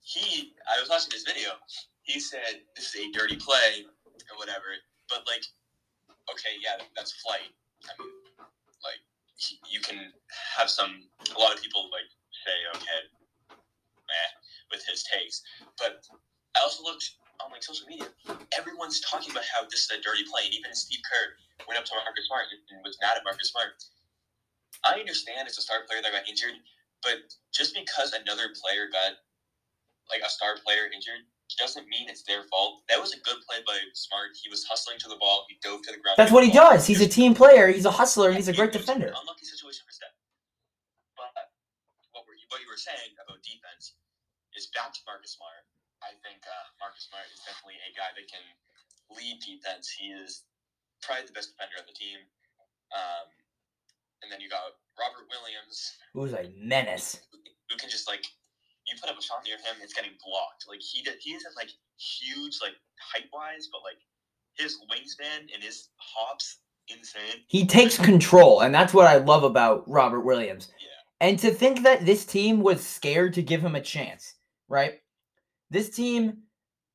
he, 0.02 0.52
I 0.66 0.80
was 0.80 0.90
watching 0.90 1.12
his 1.12 1.22
video. 1.22 1.54
He 2.02 2.18
said 2.18 2.66
this 2.74 2.92
is 2.94 3.06
a 3.06 3.12
dirty 3.16 3.36
play 3.36 3.86
or 3.86 4.36
whatever, 4.36 4.74
but 5.08 5.22
like, 5.28 5.44
okay, 6.32 6.58
yeah, 6.60 6.82
that's 6.96 7.12
flight. 7.22 7.54
I 7.86 7.92
mean, 8.00 8.10
like 8.82 9.00
you 9.70 9.80
can 9.80 10.12
have 10.56 10.68
some 10.68 11.06
a 11.36 11.38
lot 11.38 11.54
of 11.54 11.62
people 11.62 11.88
like 11.92 12.08
say 12.44 12.56
okay 12.76 13.21
with 14.72 14.82
his 14.88 15.04
takes 15.04 15.44
but 15.78 16.02
i 16.56 16.60
also 16.64 16.82
looked 16.82 17.20
on 17.44 17.52
like 17.52 17.62
social 17.62 17.86
media 17.86 18.08
everyone's 18.56 19.00
talking 19.04 19.30
about 19.30 19.44
how 19.46 19.62
this 19.68 19.86
is 19.86 19.90
a 19.92 20.00
dirty 20.00 20.24
play 20.26 20.48
and 20.48 20.54
even 20.56 20.72
steve 20.74 21.00
kerr 21.04 21.36
went 21.68 21.78
up 21.78 21.84
to 21.84 21.92
marcus 22.00 22.26
smart 22.26 22.48
and 22.50 22.80
was 22.82 22.96
mad 23.04 23.14
at 23.14 23.22
marcus 23.22 23.52
smart 23.52 23.76
i 24.88 24.98
understand 24.98 25.46
it's 25.46 25.58
a 25.58 25.64
star 25.64 25.84
player 25.84 26.00
that 26.00 26.10
got 26.10 26.24
injured 26.24 26.56
but 27.04 27.20
just 27.52 27.76
because 27.76 28.16
another 28.16 28.50
player 28.56 28.88
got 28.90 29.20
like 30.10 30.24
a 30.24 30.30
star 30.30 30.56
player 30.64 30.88
injured 30.90 31.22
doesn't 31.58 31.88
mean 31.88 32.08
it's 32.08 32.22
their 32.24 32.44
fault. 32.48 32.82
That 32.88 33.00
was 33.00 33.12
a 33.12 33.20
good 33.20 33.36
play 33.44 33.60
by 33.66 33.76
Smart. 33.94 34.32
He 34.40 34.48
was 34.48 34.64
hustling 34.64 34.98
to 35.00 35.08
the 35.08 35.16
ball. 35.20 35.44
He 35.48 35.56
dove 35.62 35.82
to 35.82 35.92
the 35.92 36.00
ground. 36.00 36.16
That's 36.16 36.32
what 36.32 36.44
he 36.44 36.50
ball. 36.50 36.72
does. 36.72 36.86
He's 36.86 37.00
a 37.00 37.08
team 37.08 37.34
player. 37.34 37.68
He's 37.68 37.84
a 37.84 37.90
hustler, 37.90 38.32
he's 38.32 38.48
a 38.48 38.52
great 38.52 38.72
defender. 38.72 39.12
Unlucky 39.12 39.44
situation 39.44 39.84
for 39.84 39.92
Steph. 39.92 40.16
But 41.16 41.28
what, 42.12 42.24
were, 42.24 42.36
what 42.48 42.60
you 42.60 42.68
were 42.68 42.80
saying 42.80 43.12
about 43.20 43.42
defense 43.44 43.94
is 44.56 44.68
back 44.72 44.92
to 44.92 45.00
Marcus 45.08 45.36
Smart. 45.36 45.64
I 46.02 46.12
think 46.26 46.42
uh, 46.44 46.66
Marcus 46.82 47.06
Smart 47.08 47.24
is 47.30 47.40
definitely 47.46 47.78
a 47.86 47.92
guy 47.94 48.10
that 48.14 48.26
can 48.26 48.42
lead 49.14 49.38
defense. 49.42 49.88
He 49.92 50.10
is 50.12 50.44
probably 51.02 51.26
the 51.30 51.36
best 51.36 51.54
defender 51.54 51.78
on 51.78 51.86
the 51.86 51.94
team. 51.94 52.18
Um, 52.92 53.26
and 54.22 54.28
then 54.30 54.40
you 54.42 54.50
got 54.50 54.76
Robert 54.98 55.26
Williams, 55.30 55.96
Who's 56.14 56.32
a 56.34 56.50
menace. 56.58 57.22
who 57.70 57.76
can 57.78 57.88
just 57.88 58.06
like 58.06 58.22
you 58.86 58.94
put 59.00 59.10
up 59.10 59.18
a 59.18 59.22
shot 59.22 59.42
near 59.46 59.56
him, 59.56 59.78
it's 59.82 59.94
getting 59.94 60.12
blocked. 60.24 60.66
Like 60.68 60.80
he 60.80 61.02
did, 61.02 61.14
he 61.20 61.32
isn't 61.34 61.56
like 61.56 61.70
huge 61.98 62.58
like 62.62 62.74
height 63.00 63.26
wise, 63.32 63.68
but 63.70 63.80
like 63.82 63.98
his 64.54 64.78
wingspan 64.90 65.48
and 65.54 65.62
his 65.62 65.88
hops 65.96 66.58
insane. 66.88 67.42
He 67.48 67.66
takes 67.66 67.96
control, 67.96 68.60
and 68.60 68.74
that's 68.74 68.92
what 68.92 69.06
I 69.06 69.16
love 69.16 69.44
about 69.44 69.88
Robert 69.88 70.20
Williams. 70.20 70.68
Yeah. 70.80 71.28
And 71.28 71.38
to 71.38 71.50
think 71.52 71.82
that 71.84 72.04
this 72.04 72.24
team 72.24 72.60
was 72.60 72.84
scared 72.84 73.34
to 73.34 73.42
give 73.42 73.62
him 73.64 73.74
a 73.76 73.80
chance, 73.80 74.34
right? 74.72 74.94
This 75.70 75.90
team 75.90 76.38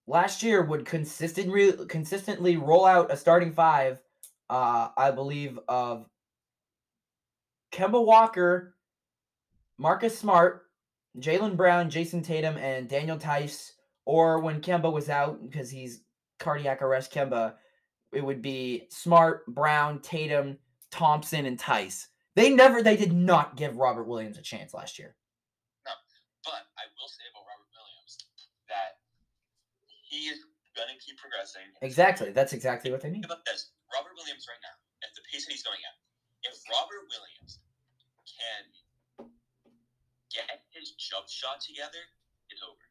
last 0.07 0.41
year 0.41 0.63
would 0.63 0.85
consistently 0.85 1.73
consistently 1.87 2.57
roll 2.57 2.85
out 2.85 3.11
a 3.11 3.15
starting 3.15 3.53
five, 3.53 4.01
uh, 4.49 4.89
I 4.97 5.11
believe, 5.11 5.59
of 5.69 6.09
Kemba 7.71 8.03
Walker, 8.03 8.75
Marcus 9.77 10.17
Smart, 10.17 10.63
Jaylen 11.19 11.55
Brown, 11.55 11.89
Jayson 11.89 12.23
Tatum, 12.23 12.57
and 12.57 12.89
Daniel 12.89 13.17
Theis. 13.17 13.73
Or 14.05 14.39
when 14.39 14.61
Kemba 14.61 14.91
was 14.91 15.09
out 15.09 15.49
because 15.49 15.69
he's 15.69 16.01
cardiac 16.39 16.81
arrest 16.81 17.13
Kemba, 17.13 17.55
it 18.13 18.23
would 18.23 18.41
be 18.41 18.87
Smart, 18.89 19.45
Brown, 19.47 19.99
Tatum, 19.99 20.57
Thompson, 20.91 21.45
and 21.45 21.59
Theis. 21.59 22.07
They 22.35 22.53
never, 22.53 22.81
they 22.81 22.95
did 22.95 23.13
not 23.13 23.57
give 23.57 23.77
Robert 23.77 24.07
Williams 24.07 24.37
a 24.37 24.41
chance 24.41 24.73
last 24.73 24.97
year. 24.97 25.15
No, 25.85 25.91
but 26.45 26.63
I 26.77 26.85
will 26.95 27.09
say 27.09 27.25
about 27.33 27.43
Robert 27.49 27.67
Williams 27.73 28.17
that 28.69 29.01
he 30.17 30.33
is 30.33 30.41
gonna 30.73 30.97
keep 30.97 31.17
progressing. 31.21 31.69
Exactly. 31.85 32.33
That's 32.33 32.53
exactly 32.53 32.89
what 32.89 33.01
they 33.01 33.09
need. 33.13 33.21
Think 33.21 33.29
about 33.37 33.45
this. 33.45 33.69
Robert 33.93 34.17
Williams 34.17 34.49
right 34.49 34.61
now, 34.65 34.75
at 35.05 35.13
the 35.13 35.21
pace 35.29 35.45
that 35.45 35.53
he's 35.53 35.61
going 35.63 35.79
at, 35.85 35.95
if 36.49 36.57
Robert 36.73 37.05
Williams 37.13 37.61
can 38.25 38.63
get 40.33 40.65
his 40.73 40.97
jump 40.97 41.29
shot 41.29 41.61
together, 41.61 42.01
it's 42.49 42.61
over. 42.65 42.85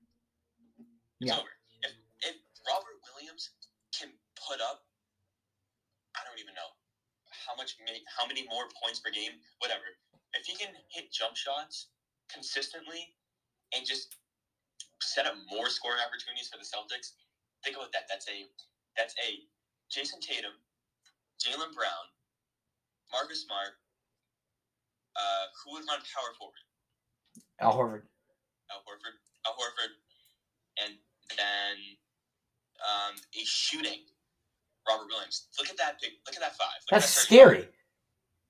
It's 1.20 1.30
Yeah. 1.30 1.38
over. 1.38 1.50
If 1.82 1.92
if 2.22 2.36
Robert 2.66 2.98
Williams 3.10 3.50
can 3.92 4.14
put 4.34 4.60
up, 4.60 4.86
I 6.14 6.24
don't 6.24 6.38
even 6.38 6.54
know 6.54 6.70
how 7.30 7.54
much, 7.54 7.76
how 8.16 8.26
many 8.26 8.42
more 8.48 8.68
points 8.82 8.98
per 9.00 9.10
game, 9.10 9.40
whatever. 9.58 9.84
If 10.34 10.46
he 10.46 10.56
can 10.56 10.74
hit 10.90 11.12
jump 11.12 11.36
shots 11.36 11.88
consistently 12.28 13.14
and 13.72 13.86
just 13.86 14.16
set 15.06 15.26
up 15.26 15.34
more 15.50 15.70
scoring 15.70 16.02
opportunities 16.02 16.50
for 16.50 16.58
the 16.58 16.66
Celtics, 16.66 17.14
think 17.64 17.76
about 17.76 17.92
that. 17.92 18.10
That's 18.10 18.26
a 18.28 18.50
that's 18.96 19.14
a 19.22 19.46
Jayson 19.92 20.20
Tatum, 20.20 20.52
Jaylen 21.38 21.72
Brown, 21.74 22.06
Marcus 23.12 23.46
Smart. 23.46 23.78
Uh, 25.16 25.48
who 25.64 25.72
would 25.72 25.84
run 25.88 26.00
power 26.12 26.32
forward? 26.36 26.60
Al 27.60 27.72
Horford. 27.72 28.04
Al 28.68 28.84
Horford. 28.84 29.16
Al 29.46 29.54
Horford, 29.56 29.92
and 30.84 30.94
then 31.38 31.76
um, 32.84 33.14
a 33.34 33.42
shooting 33.44 34.04
Robert 34.88 35.08
Williams. 35.10 35.48
Look 35.58 35.68
at 35.70 35.76
that 35.78 36.00
big. 36.00 36.12
Look 36.26 36.36
at 36.36 36.42
that 36.42 36.56
five. 36.56 36.78
Look 36.86 37.00
That's 37.00 37.14
that 37.14 37.20
scary. 37.20 37.68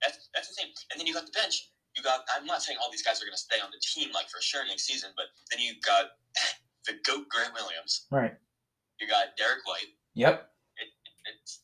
That's 0.03 0.29
that's 0.35 0.49
the 0.49 0.55
same. 0.55 0.69
And 0.92 1.01
then 1.01 1.07
you 1.07 1.14
got 1.14 1.27
the 1.27 1.33
bench. 1.33 1.73
You 1.96 2.02
got. 2.02 2.20
I'm 2.37 2.46
not 2.46 2.62
saying 2.62 2.78
all 2.82 2.90
these 2.90 3.02
guys 3.02 3.22
are 3.22 3.24
going 3.24 3.35
to 3.35 3.40
stay 3.40 3.56
on 3.62 3.70
the 3.70 3.80
team 3.80 4.12
like 4.12 4.28
for 4.28 4.40
sure 4.40 4.66
next 4.66 4.87
season, 4.87 5.11
but 5.16 5.26
then 5.50 5.61
you 5.61 5.74
got 5.85 6.06
the 6.87 6.92
goat 7.04 7.28
Grant 7.28 7.54
Williams. 7.54 8.06
Right. 8.11 8.35
You 9.00 9.09
got 9.09 9.37
Derrick 9.37 9.66
White. 9.66 9.92
Yep. 10.14 10.50
It's 11.26 11.61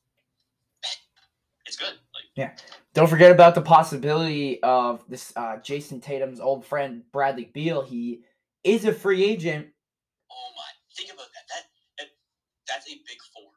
it's 1.66 1.76
good. 1.76 1.94
Like 2.14 2.58
Don't 2.94 3.08
forget 3.08 3.30
about 3.30 3.54
the 3.54 3.62
possibility 3.62 4.62
of 4.62 5.04
this 5.08 5.32
uh, 5.36 5.56
Jayson 5.58 6.00
Tatum's 6.00 6.40
old 6.40 6.64
friend 6.64 7.02
Bradley 7.12 7.50
Beal. 7.52 7.82
He 7.82 8.22
is 8.64 8.84
a 8.84 8.92
free 8.92 9.24
agent. 9.24 9.68
oh 10.30 10.50
my, 10.56 10.62
think 10.96 11.10
about 11.12 11.28
that. 11.32 11.44
That, 11.48 11.64
that 11.98 12.08
that's 12.68 12.86
a 12.88 12.94
big 13.06 13.18
four. 13.34 13.50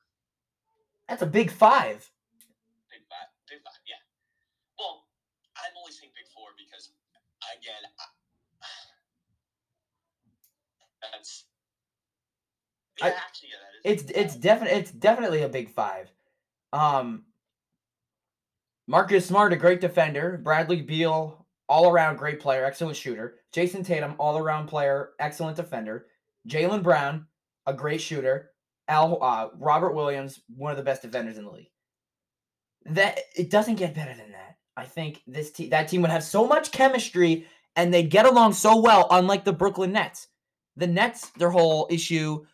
That's 1.10 1.22
a 1.22 1.28
big 1.28 1.52
five. 1.52 2.10
Big 2.90 3.02
five. 3.10 3.28
Big 3.50 3.60
five. 3.64 3.80
Yeah. 3.88 4.02
Well, 4.80 5.06
I'm 5.58 5.76
only 5.80 5.92
saying 5.92 6.12
big 6.16 6.28
four 6.34 6.48
because 6.58 6.92
again, 7.58 7.84
I, 8.00 8.06
that's 11.12 11.46
Yeah, 13.00 13.08
I- 13.08 13.10
actually, 13.10 13.50
yeah, 13.50 13.92
It's 13.92 14.04
it's 14.04 14.36
definitely 14.36 14.80
it's 14.80 14.92
definitely 14.92 15.44
a 15.44 15.50
big 15.50 15.70
five. 15.70 16.12
Um, 16.74 17.26
Marcus 18.88 19.26
Smart, 19.26 19.54
a 19.54 19.56
great 19.56 19.82
defender. 19.82 20.40
Bradley 20.44 20.82
Beal, 20.82 21.46
all 21.68 21.90
around 21.90 22.18
great 22.18 22.40
player, 22.40 22.66
excellent 22.66 22.96
shooter. 22.98 23.40
Jayson 23.54 23.84
Tatum, 23.84 24.16
all 24.20 24.38
around 24.38 24.68
player, 24.68 25.12
excellent 25.20 25.58
defender. 25.58 26.08
Jaylen 26.48 26.84
Brown, 26.84 27.26
a 27.66 27.74
great 27.74 28.02
shooter. 28.02 28.52
Al 28.88 29.22
uh, 29.24 29.50
Robert 29.58 29.94
Williams, 29.96 30.42
one 30.56 30.72
of 30.72 30.78
the 30.78 30.84
best 30.84 31.02
defenders 31.02 31.38
in 31.38 31.46
the 31.46 31.52
league. 31.52 31.72
That 32.86 33.20
it 33.36 33.50
doesn't 33.50 33.76
get 33.76 33.96
better 33.96 34.14
than 34.14 34.32
that. 34.32 34.58
I 34.78 34.86
think 34.86 35.22
this 35.26 35.52
team 35.52 35.70
that 35.72 35.88
team 35.88 36.02
would 36.02 36.12
have 36.12 36.24
so 36.24 36.46
much 36.46 36.72
chemistry 36.72 37.48
and 37.76 37.94
they'd 37.94 38.10
get 38.10 38.26
along 38.26 38.54
so 38.54 38.80
well, 38.80 39.08
unlike 39.10 39.44
the 39.44 39.54
Brooklyn 39.54 39.92
Nets. 39.92 40.28
The 40.78 40.88
Nets, 40.88 41.30
their 41.32 41.50
whole 41.50 41.88
issue, 41.90 42.46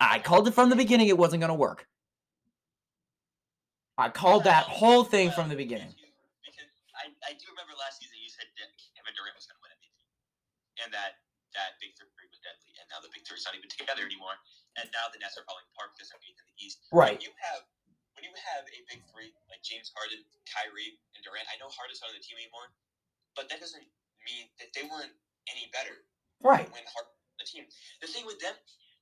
I 0.00 0.18
called 0.18 0.48
it 0.48 0.54
from 0.54 0.70
the 0.70 0.76
beginning 0.76 1.08
it 1.08 1.18
wasn't 1.18 1.40
gonna 1.40 1.54
work. 1.54 1.86
I 4.00 4.08
called 4.08 4.48
that 4.48 4.64
whole 4.64 5.04
thing 5.04 5.28
well, 5.28 5.36
from 5.36 5.46
the 5.52 5.60
beginning. 5.60 5.92
Because, 5.92 6.08
because 6.40 6.72
I, 6.96 7.12
I 7.20 7.36
do 7.36 7.44
remember 7.52 7.76
last 7.76 8.00
season 8.00 8.16
you 8.16 8.32
said 8.32 8.48
that 8.56 8.72
Kevin 8.96 9.12
Durant 9.12 9.36
was 9.36 9.44
going 9.44 9.60
to 9.60 9.64
win 9.68 9.76
MVP, 9.76 10.00
and 10.80 10.88
that 10.96 11.20
that 11.52 11.76
big 11.84 11.92
three 12.00 12.08
was 12.32 12.40
deadly, 12.40 12.72
and 12.80 12.88
now 12.88 13.04
the 13.04 13.12
big 13.12 13.28
three 13.28 13.36
is 13.36 13.44
not 13.44 13.52
even 13.52 13.68
together 13.68 14.08
anymore, 14.08 14.40
and 14.80 14.88
now 14.96 15.12
the 15.12 15.20
Nets 15.20 15.36
are 15.36 15.44
falling 15.44 15.68
apart 15.76 15.92
because 15.92 16.08
they're 16.08 16.22
eighth 16.24 16.40
in 16.40 16.48
the 16.48 16.56
East. 16.56 16.80
Right. 16.88 17.20
When 17.20 17.28
you 17.28 17.34
have 17.44 17.68
when 18.16 18.24
you 18.24 18.32
have 18.32 18.64
a 18.72 18.80
big 18.88 19.04
three 19.12 19.36
like 19.52 19.60
James 19.60 19.92
Harden, 19.92 20.24
Kyrie, 20.48 20.96
and 21.12 21.20
Durant, 21.20 21.44
I 21.52 21.60
know 21.60 21.68
Harden's 21.68 22.00
not 22.00 22.08
on 22.08 22.16
the 22.16 22.24
team 22.24 22.40
anymore, 22.40 22.72
but 23.36 23.52
that 23.52 23.60
doesn't 23.60 23.84
mean 24.24 24.48
that 24.64 24.72
they 24.72 24.88
weren't 24.88 25.12
any 25.52 25.68
better 25.76 26.08
Right. 26.40 26.64
when 26.72 26.88
Harden 26.88 27.12
the 27.40 27.48
team. 27.48 27.64
The 28.04 28.08
thing 28.08 28.28
with 28.28 28.40
them, 28.40 28.52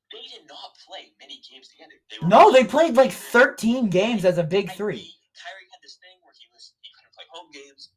they 0.08 0.24
did 0.32 0.48
not 0.48 0.72
play 0.88 1.12
many 1.20 1.40
games 1.44 1.68
together. 1.68 1.96
They 2.08 2.16
were 2.20 2.28
No, 2.28 2.48
they 2.48 2.64
played 2.64 2.96
like 2.96 3.12
13 3.12 3.92
games 3.92 4.24
as 4.24 4.40
a 4.40 4.46
big 4.46 4.72
three. 4.72 5.12
Kyrie, 5.36 5.68
had 5.68 5.84
this 5.84 6.00
thing 6.00 6.16
where 6.24 6.32
he 6.32 6.48
was 6.48 6.72
he 6.80 6.88
couldn't 6.96 7.12
play 7.12 7.28
home 7.28 7.52
games. 7.52 7.92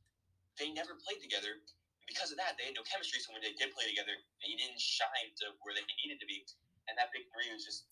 They 0.59 0.75
never 0.75 0.99
played 0.99 1.23
together. 1.23 1.63
Because 2.05 2.35
of 2.35 2.37
that, 2.43 2.59
they 2.59 2.67
had 2.67 2.75
no 2.75 2.83
chemistry. 2.83 3.23
So 3.23 3.31
when 3.31 3.39
they 3.39 3.55
did 3.55 3.71
play 3.71 3.87
together, 3.87 4.11
they 4.43 4.51
didn't 4.59 4.83
shine 4.83 5.31
to 5.39 5.55
where 5.63 5.71
they 5.71 5.85
needed 6.03 6.19
to 6.19 6.27
be. 6.27 6.43
And 6.91 6.99
that 6.99 7.15
big 7.15 7.23
three 7.31 7.47
was 7.55 7.63
just 7.63 7.87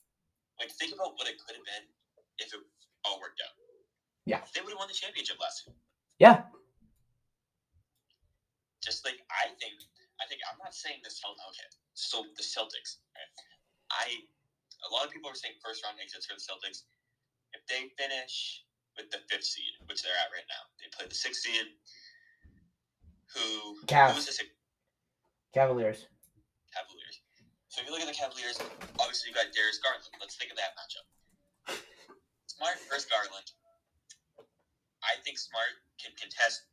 like 0.59 0.67
think 0.75 0.91
about 0.91 1.15
what 1.15 1.31
it 1.31 1.39
could 1.39 1.55
have 1.55 1.63
been 1.63 1.87
if 2.43 2.51
it 2.51 2.59
all 3.07 3.23
worked 3.23 3.39
out. 3.39 3.55
Yeah. 4.27 4.43
They 4.51 4.59
would 4.59 4.75
have 4.75 4.81
won 4.83 4.91
the 4.91 4.99
championship 4.99 5.39
last 5.39 5.63
year. 5.63 5.73
Yeah. 6.19 6.43
Just 8.83 9.07
like 9.07 9.23
I 9.31 9.55
think 9.63 9.79
I 10.19 10.27
think 10.27 10.43
I'm 10.43 10.59
not 10.59 10.75
saying 10.75 10.99
this 10.99 11.23
okay. 11.23 11.69
So 11.95 12.27
the 12.35 12.43
Celtics. 12.43 12.99
Right? 13.15 13.31
I 13.91 14.23
a 14.85 14.89
lot 14.93 15.05
of 15.05 15.11
people 15.11 15.29
are 15.29 15.37
saying 15.37 15.59
first 15.59 15.83
round 15.83 15.99
exits 15.99 16.25
for 16.29 16.37
the 16.37 16.43
Celtics. 16.43 16.87
If 17.51 17.65
they 17.65 17.89
finish 17.97 18.63
with 18.95 19.09
the 19.09 19.19
fifth 19.27 19.45
seed, 19.45 19.73
which 19.89 20.05
they're 20.05 20.15
at 20.15 20.29
right 20.31 20.45
now, 20.47 20.63
they 20.79 20.87
play 20.93 21.09
the 21.09 21.17
sixth 21.17 21.43
seed. 21.43 21.65
Who 23.35 23.77
Cavs. 23.85 24.15
who 24.15 24.21
was 24.21 24.29
the 24.29 24.37
sixth? 24.37 24.53
Cavaliers. 25.53 26.05
Cavaliers. 26.73 27.21
So 27.69 27.81
if 27.81 27.89
you 27.89 27.93
look 27.93 28.01
at 28.01 28.09
the 28.09 28.17
Cavaliers, 28.17 28.57
obviously 28.97 29.29
you 29.29 29.35
got 29.37 29.49
Darius 29.53 29.81
Garland. 29.81 30.05
Let's 30.17 30.37
think 30.37 30.49
of 30.49 30.57
that 30.57 30.73
matchup. 30.77 31.05
Smart 32.49 32.77
versus 32.89 33.05
Garland. 33.09 33.49
I 35.05 35.17
think 35.21 35.37
Smart 35.37 35.77
can 36.01 36.13
contest 36.17 36.65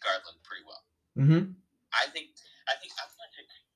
Garland 0.00 0.40
pretty 0.44 0.64
well. 0.64 0.82
Mm-hmm. 1.16 1.52
I 1.92 2.04
think 2.12 2.32
I 2.68 2.76
think 2.80 2.92
I'm 3.00 3.08
not 3.16 3.30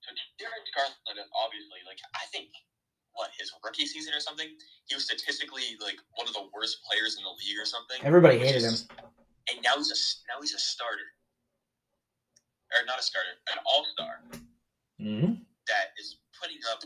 so 0.04 0.10
Darius 0.36 0.72
Garland 0.74 1.16
is 1.16 1.30
obviously 1.32 1.80
like 1.86 2.00
I 2.12 2.24
think 2.32 2.52
what 3.14 3.30
his 3.38 3.52
rookie 3.64 3.86
season 3.86 4.14
or 4.14 4.20
something 4.20 4.48
he 4.86 4.94
was 4.94 5.04
statistically 5.04 5.76
like 5.80 5.96
one 6.16 6.26
of 6.26 6.34
the 6.34 6.44
worst 6.54 6.78
players 6.88 7.16
in 7.16 7.22
the 7.24 7.34
league 7.44 7.58
or 7.60 7.64
something. 7.66 7.98
Everybody 8.04 8.38
hated 8.38 8.62
him. 8.62 8.74
And 9.50 9.58
now 9.62 9.74
he's 9.76 9.90
a 9.92 9.98
now 10.32 10.40
he's 10.40 10.54
a 10.54 10.58
starter, 10.58 11.08
or 12.72 12.86
not 12.86 12.98
a 12.98 13.02
starter, 13.02 13.36
an 13.52 13.58
all 13.66 13.84
star 13.92 14.22
Mm-hmm. 15.00 15.34
that 15.66 15.86
is 15.98 16.18
putting 16.40 16.58
up 16.70 16.78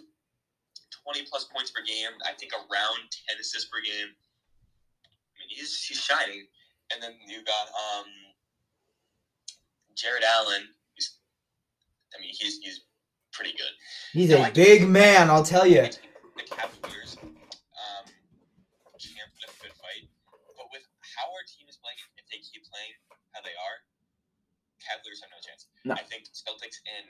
20 1.05 1.27
plus 1.29 1.45
points 1.53 1.71
per 1.71 1.85
game. 1.85 2.17
I 2.25 2.33
think 2.33 2.53
around 2.55 2.99
10 3.29 3.37
assists 3.39 3.69
per 3.69 3.79
game. 3.85 4.09
I 4.09 5.33
mean, 5.39 5.49
he's 5.53 5.85
he's 5.85 6.01
shining. 6.01 6.47
And 6.93 7.03
then 7.03 7.13
you 7.29 7.45
got 7.45 7.69
um 7.77 8.07
Jarrett 9.95 10.25
Allen. 10.35 10.63
He's, 10.95 11.19
I 12.17 12.21
mean, 12.21 12.31
he's 12.33 12.59
he's 12.63 12.81
pretty 13.33 13.53
good. 13.53 13.73
He's 14.13 14.31
No, 14.31 14.39
a 14.39 14.43
I- 14.43 14.51
big 14.51 14.89
man, 14.89 15.29
I'll 15.31 15.45
tell 15.45 15.67
you. 15.67 15.89
The 16.37 16.45
Cavaliers 16.45 17.17
um, 17.17 18.05
can 18.05 19.27
put 19.33 19.43
up 19.49 19.57
a 19.57 19.61
good 19.65 19.77
fight, 19.81 20.05
but 20.57 20.69
with 20.69 20.85
how 21.17 21.27
our 21.33 21.45
team 21.49 21.65
is 21.69 21.81
playing, 21.81 21.97
if 22.21 22.29
they 22.29 22.41
keep 22.45 22.65
playing 22.69 22.93
how 23.33 23.41
they 23.41 23.57
are, 23.57 23.77
Cavaliers 24.85 25.25
have 25.25 25.33
no 25.33 25.41
chance. 25.41 25.67
No. 25.89 25.97
I 25.97 26.05
think 26.05 26.29
Celtics 26.31 26.79
in 26.85 27.05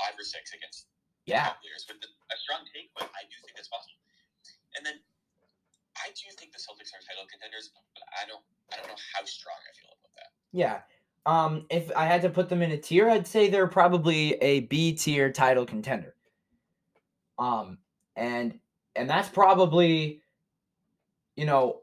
five 0.00 0.16
or 0.16 0.24
six 0.24 0.56
against 0.56 0.88
Yeah. 1.28 1.52
Cavaliers 1.52 1.84
with 1.86 2.00
a 2.02 2.36
strong 2.40 2.64
take, 2.72 2.88
but 2.96 3.12
I 3.12 3.28
do 3.28 3.36
think 3.44 3.54
that's 3.54 3.68
possible. 3.68 4.00
And 4.76 4.82
then 4.86 4.96
I 6.00 6.08
do 6.16 6.26
think 6.40 6.52
the 6.56 6.58
Celtics 6.58 6.90
are 6.96 7.02
title 7.04 7.28
contenders, 7.30 7.70
but 7.76 7.84
I 8.16 8.26
don't 8.26 8.42
I 8.72 8.76
don't 8.80 8.88
know 8.88 9.02
how 9.14 9.24
strong 9.28 9.56
I 9.60 9.72
feel 9.76 9.92
about 9.92 10.12
that. 10.16 10.30
Yeah. 10.56 10.80
Um, 11.26 11.66
if 11.68 11.90
I 11.94 12.06
had 12.06 12.22
to 12.22 12.30
put 12.30 12.48
them 12.48 12.62
in 12.62 12.70
a 12.70 12.78
tier, 12.78 13.10
I'd 13.10 13.26
say 13.26 13.50
they're 13.50 13.66
probably 13.66 14.34
a 14.40 14.60
B 14.60 14.94
tier 14.94 15.30
title 15.30 15.66
contender. 15.66 16.14
Um, 17.38 17.78
and 18.16 18.58
and 19.00 19.08
that's 19.08 19.30
probably, 19.30 20.20
you 21.34 21.46
know, 21.46 21.80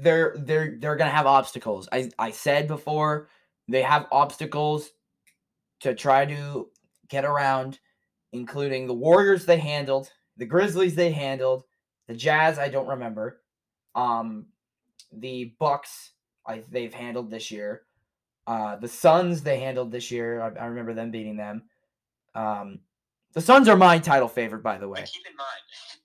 they're 0.00 0.34
they're 0.38 0.76
they're 0.78 0.96
gonna 0.96 1.10
have 1.10 1.26
obstacles. 1.26 1.88
I 1.90 2.10
I 2.18 2.30
said 2.30 2.68
before 2.68 3.28
they 3.68 3.80
have 3.80 4.06
obstacles 4.12 4.90
to 5.80 5.94
try 5.94 6.26
to 6.26 6.68
get 7.08 7.24
around, 7.24 7.80
including 8.32 8.86
the 8.86 8.92
Warriors 8.92 9.46
they 9.46 9.56
handled, 9.56 10.12
the 10.36 10.44
Grizzlies 10.44 10.94
they 10.94 11.10
handled, 11.10 11.64
the 12.06 12.14
Jazz 12.14 12.58
I 12.58 12.68
don't 12.68 12.86
remember, 12.86 13.40
um, 13.94 14.44
the 15.10 15.54
Bucks 15.58 16.12
I 16.46 16.62
they've 16.70 16.92
handled 16.92 17.30
this 17.30 17.50
year. 17.50 17.82
Uh, 18.46 18.76
the 18.76 18.88
Suns 18.88 19.42
they 19.42 19.58
handled 19.58 19.90
this 19.90 20.10
year. 20.10 20.42
I, 20.42 20.64
I 20.64 20.66
remember 20.66 20.92
them 20.92 21.10
beating 21.10 21.38
them. 21.38 21.62
Um, 22.34 22.80
the 23.32 23.40
Suns 23.40 23.68
are 23.68 23.76
my 23.76 23.98
title 23.98 24.28
favorite, 24.28 24.62
by 24.62 24.76
the 24.76 24.88
way. 24.88 25.00
Keep 25.00 25.26
in 25.26 25.36
mind, 25.36 25.99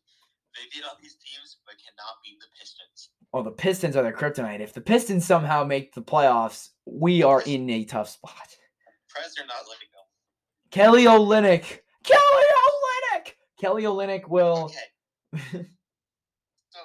they 0.55 0.63
beat 0.71 0.85
all 0.87 0.97
these 1.01 1.15
teams, 1.15 1.57
but 1.65 1.75
cannot 1.75 2.23
beat 2.23 2.39
the 2.39 2.47
Pistons. 2.57 3.09
Oh, 3.33 3.43
the 3.43 3.51
Pistons 3.51 3.95
are 3.95 4.03
their 4.03 4.13
kryptonite. 4.13 4.61
If 4.61 4.73
the 4.73 4.81
Pistons 4.81 5.25
somehow 5.25 5.63
make 5.63 5.93
the 5.93 6.01
playoffs, 6.01 6.69
we 6.85 7.23
are 7.23 7.41
in 7.41 7.69
a 7.69 7.83
tough 7.83 8.09
spot. 8.09 8.55
Prez 9.09 9.35
are 9.39 9.45
not 9.45 9.67
letting 9.67 9.91
go. 9.91 10.01
Kelly 10.71 11.03
Olynyk. 11.05 11.79
Kelly 12.03 12.47
Olynyk. 12.63 13.33
Kelly 13.59 13.83
Olynyk 13.83 14.27
will. 14.29 14.71
Okay, 14.71 15.41
so 16.71 16.79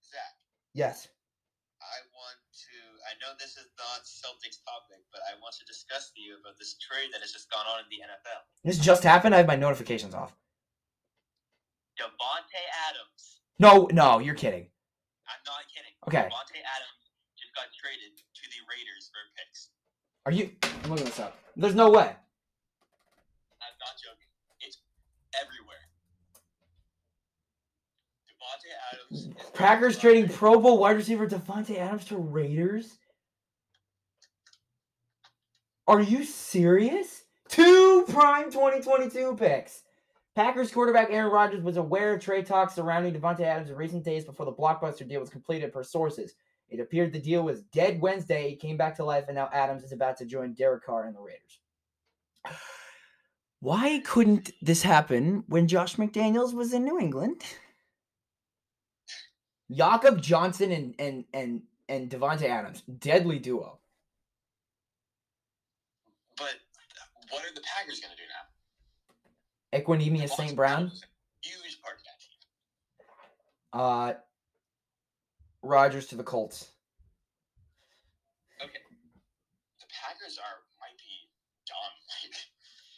Zach, 0.00 0.32
yes. 0.72 1.08
I 1.80 1.96
want 2.16 2.36
to. 2.52 2.78
I 3.04 3.12
know 3.20 3.36
this 3.38 3.56
is 3.56 3.68
not 3.76 4.04
Celtics 4.04 4.64
topic, 4.64 5.04
but 5.12 5.20
I 5.28 5.40
want 5.40 5.54
to 5.58 5.64
discuss 5.66 6.12
to 6.16 6.20
you 6.20 6.36
about 6.40 6.58
this 6.58 6.76
trade 6.80 7.10
that 7.12 7.20
has 7.20 7.32
just 7.32 7.50
gone 7.50 7.66
on 7.72 7.80
in 7.80 7.86
the 7.90 8.04
NFL. 8.04 8.40
This 8.64 8.78
just 8.78 9.02
happened. 9.02 9.34
I 9.34 9.38
have 9.38 9.46
my 9.46 9.56
notifications 9.56 10.14
off. 10.14 10.34
Davante 12.00 12.62
Adams. 12.88 13.44
No, 13.58 13.88
no, 13.92 14.18
you're 14.18 14.34
kidding. 14.34 14.66
I'm 15.28 15.42
not 15.44 15.68
kidding. 15.68 15.92
Okay. 16.08 16.32
Davante 16.32 16.60
Adams 16.64 17.12
just 17.36 17.54
got 17.54 17.68
traded 17.76 18.16
to 18.16 18.44
the 18.48 18.60
Raiders 18.72 19.12
for 19.12 19.20
picks. 19.36 19.68
Are 20.24 20.32
you? 20.32 20.50
I'm 20.84 20.90
looking 20.90 21.04
this 21.04 21.20
up. 21.20 21.36
There's 21.56 21.74
no 21.74 21.90
way. 21.90 22.08
I'm 23.60 23.76
not 23.78 23.94
joking. 24.00 24.28
It's 24.60 24.78
everywhere. 25.36 25.84
Davante 28.32 28.72
Adams. 28.92 29.26
Is 29.26 29.50
Packers 29.52 29.98
trading 29.98 30.28
Pro 30.30 30.58
Bowl 30.58 30.78
wide 30.78 30.96
receiver 30.96 31.26
Davante 31.26 31.76
Adams 31.78 32.06
to 32.06 32.16
Raiders. 32.16 32.96
Are 35.86 36.00
you 36.00 36.24
serious? 36.24 37.24
Two 37.48 38.06
prime 38.08 38.50
2022 38.50 39.36
picks. 39.36 39.82
Packers 40.36 40.70
quarterback 40.70 41.08
Aaron 41.10 41.32
Rodgers 41.32 41.62
was 41.62 41.76
aware 41.76 42.14
of 42.14 42.20
trade 42.20 42.46
talks 42.46 42.74
surrounding 42.74 43.12
Davante 43.12 43.40
Adams 43.40 43.70
in 43.70 43.76
recent 43.76 44.04
days 44.04 44.24
before 44.24 44.46
the 44.46 44.52
blockbuster 44.52 45.06
deal 45.06 45.20
was 45.20 45.30
completed 45.30 45.72
per 45.72 45.82
sources. 45.82 46.34
It 46.68 46.78
appeared 46.78 47.12
the 47.12 47.20
deal 47.20 47.42
was 47.42 47.62
dead 47.62 48.00
Wednesday. 48.00 48.50
He 48.50 48.56
came 48.56 48.76
back 48.76 48.94
to 48.96 49.04
life, 49.04 49.24
and 49.26 49.34
now 49.34 49.50
Adams 49.52 49.82
is 49.82 49.92
about 49.92 50.16
to 50.18 50.24
join 50.24 50.54
Derek 50.54 50.84
Carr 50.84 51.06
and 51.06 51.16
the 51.16 51.20
Raiders. 51.20 51.58
Why 53.60 54.00
couldn't 54.06 54.52
this 54.62 54.82
happen 54.82 55.44
when 55.48 55.66
Josh 55.66 55.96
McDaniels 55.96 56.54
was 56.54 56.72
in 56.72 56.84
New 56.84 56.98
England? 56.98 57.42
Jakob 59.70 60.22
Johnson 60.22 60.72
and 60.72 60.94
and 60.98 61.24
and 61.34 61.62
and 61.88 62.08
Davante 62.08 62.44
Adams, 62.44 62.82
deadly 62.98 63.38
duo. 63.38 63.78
But 66.36 66.54
what 67.30 67.44
are 67.44 67.54
the 67.54 67.62
Packers 67.62 68.00
going 68.00 68.12
to 68.12 68.16
do? 68.16 68.19
Equanimeous 69.72 70.30
St. 70.30 70.56
Brown. 70.56 70.90
Huge 71.42 71.80
part 71.82 71.96
of 71.96 72.02
that. 73.72 73.78
Uh, 73.78 74.14
Rodgers 75.62 76.06
to 76.08 76.16
the 76.16 76.24
Colts. 76.24 76.70
Okay. 78.60 78.82
The 79.78 79.86
Packers 80.02 80.38
are 80.38 80.64
might 80.80 80.96
be 80.98 81.30
dumb. 81.66 81.94
Like, 82.10 82.34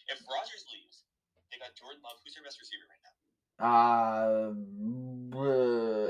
if 0.16 0.18
Rodgers 0.28 0.64
leaves, 0.72 1.04
they 1.50 1.58
got 1.58 1.74
Jordan 1.78 2.00
Love. 2.02 2.16
Who's 2.24 2.34
their 2.34 2.44
best 2.44 2.58
receiver 2.58 2.86
right 2.88 3.02
now? 3.04 3.12
Uh, 3.62 4.52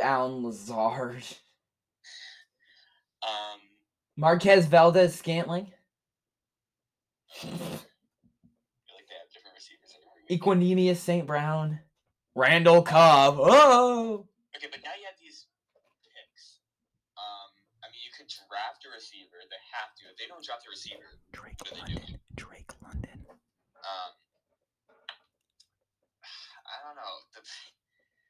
Allen 0.03 0.45
Lazard. 0.45 1.25
Um, 3.23 3.61
Marquez 4.17 4.67
Valdes 4.67 5.15
Scantling. 5.15 5.67
I 7.33 7.39
feel 7.39 7.51
like 7.51 9.07
they 9.09 9.17
have 9.17 9.31
different 9.33 9.55
receivers 9.57 9.95
every 9.95 10.07
week. 10.11 10.12
Equanimeous 10.31 10.97
St. 10.99 11.27
Brown. 11.27 11.81
Randall 12.35 12.83
Cobb. 12.83 13.37
Oh! 13.39 14.27
Okay, 14.57 14.69
but 14.71 14.81
now 14.85 14.97
you 14.97 15.05
have 15.05 15.19
these 15.21 15.45
picks. 16.09 16.61
Um, 17.21 17.49
I 17.85 17.93
mean, 17.93 18.01
you 18.01 18.13
could 18.17 18.29
draft 18.49 18.85
a 18.89 18.91
receiver. 18.93 19.37
They 19.53 19.61
have 19.77 19.93
to. 20.01 20.09
If 20.09 20.17
they 20.17 20.29
don't 20.29 20.41
draft 20.41 20.65
a 20.65 20.71
receiver, 20.73 21.21
Drake 21.37 21.61
what 21.61 21.77
are 21.77 21.85
they 21.85 22.01
doing? 22.01 22.17
Drake 22.37 22.73
London. 22.81 23.21
Um, 23.29 24.13
I 26.65 26.77
don't 26.89 26.97
know. 26.97 27.15
The, 27.37 27.41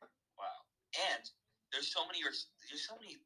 wow. 0.41 0.59
And 1.15 1.23
there's 1.71 1.91
so 1.95 2.03
many. 2.11 2.23
rec- 2.27 2.51
There's 2.67 2.83
so 2.83 2.99
many 2.99 3.23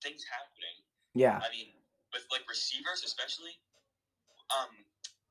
things 0.00 0.24
happening. 0.24 0.76
Yeah. 1.12 1.42
I 1.44 1.48
mean, 1.52 1.76
with 2.16 2.24
like 2.32 2.48
receivers 2.48 3.04
especially. 3.04 3.52
Um, 4.48 4.72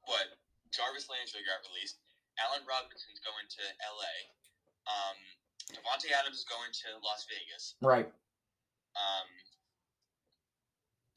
what? 0.05 0.37
Jarvis 0.69 1.09
Landry 1.09 1.41
got 1.41 1.63
released. 1.73 1.97
Allen 2.41 2.63
Robinson's 2.67 3.21
going 3.25 3.47
to 3.49 3.63
L.A. 3.85 4.15
Um, 4.87 5.17
Davante 5.73 6.13
Adams 6.13 6.39
is 6.39 6.45
going 6.45 6.71
to 6.71 6.87
Las 7.03 7.25
Vegas. 7.27 7.75
Right. 7.81 8.07
Um, 8.95 9.27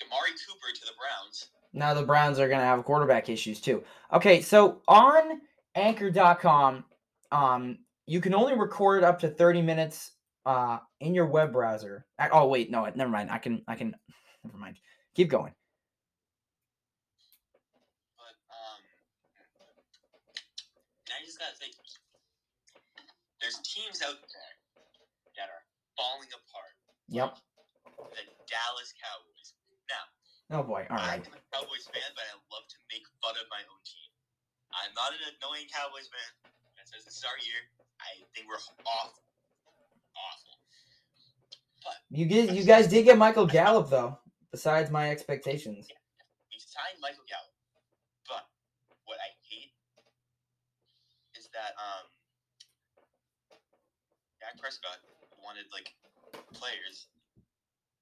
Amari 0.06 0.30
Cooper 0.46 0.72
to 0.74 0.84
the 0.86 0.96
Browns. 0.98 1.50
Now 1.72 1.94
the 1.94 2.02
Browns 2.02 2.38
are 2.38 2.48
going 2.48 2.60
to 2.60 2.66
have 2.66 2.84
quarterback 2.84 3.28
issues 3.28 3.60
too. 3.60 3.84
Okay, 4.12 4.42
so 4.42 4.82
on 4.88 5.40
anchor.com, 5.74 6.84
um, 7.30 7.78
you 8.06 8.20
can 8.20 8.34
only 8.34 8.54
record 8.56 9.04
up 9.04 9.20
to 9.20 9.28
30 9.28 9.62
minutes 9.62 10.12
uh, 10.46 10.78
in 11.00 11.14
your 11.14 11.26
web 11.26 11.52
browser. 11.52 12.06
Oh, 12.32 12.48
wait, 12.48 12.70
no, 12.70 12.90
never 12.94 13.10
mind. 13.10 13.30
I 13.30 13.38
can, 13.38 13.62
I 13.68 13.76
can, 13.76 13.94
never 14.44 14.56
mind. 14.56 14.76
Keep 15.14 15.28
going. 15.28 15.52
But 18.16 18.34
um, 18.50 18.80
now 21.08 21.14
you 21.20 21.26
just 21.26 21.38
gotta 21.38 21.56
think. 21.56 21.74
There's 23.40 23.59
teams 23.70 24.02
out 24.02 24.18
there 24.18 24.54
that 25.38 25.46
are 25.46 25.64
falling 25.94 26.30
apart. 26.34 26.74
Yep. 27.06 27.38
The 28.10 28.22
Dallas 28.50 28.90
Cowboys. 28.98 29.54
Now, 29.86 30.04
Oh 30.50 30.66
boy. 30.66 30.82
All 30.90 30.98
right. 30.98 31.22
I'm 31.22 31.38
a 31.38 31.42
Cowboys 31.54 31.86
fan, 31.86 32.10
but 32.18 32.26
I 32.26 32.34
love 32.50 32.66
to 32.66 32.78
make 32.90 33.06
fun 33.22 33.38
of 33.38 33.46
my 33.54 33.62
own 33.70 33.82
team. 33.86 34.10
I'm 34.74 34.90
not 34.98 35.14
an 35.14 35.22
annoying 35.38 35.70
Cowboys 35.70 36.10
fan. 36.10 36.50
That 36.74 36.90
says 36.90 37.06
the 37.06 37.14
start 37.14 37.38
year. 37.46 37.62
I 38.02 38.18
think 38.34 38.50
we're 38.50 38.58
awful, 38.82 39.22
awful. 40.18 40.58
You 42.10 42.26
get, 42.26 42.50
you 42.50 42.64
guys 42.66 42.90
did 42.90 43.06
get 43.06 43.18
Michael 43.18 43.46
Gallup 43.46 43.90
though. 43.90 44.18
Besides 44.50 44.90
my 44.90 45.14
expectations. 45.14 45.86
We 46.50 46.58
signed 46.58 46.98
Michael 46.98 47.22
Gallup, 47.30 47.54
but 48.26 48.42
what 49.06 49.22
I 49.22 49.30
hate 49.46 49.70
is 51.38 51.46
that 51.54 51.78
um, 51.78 52.09
Prescott 54.60 54.98
wanted 55.42 55.64
like 55.72 55.94
players. 56.52 57.06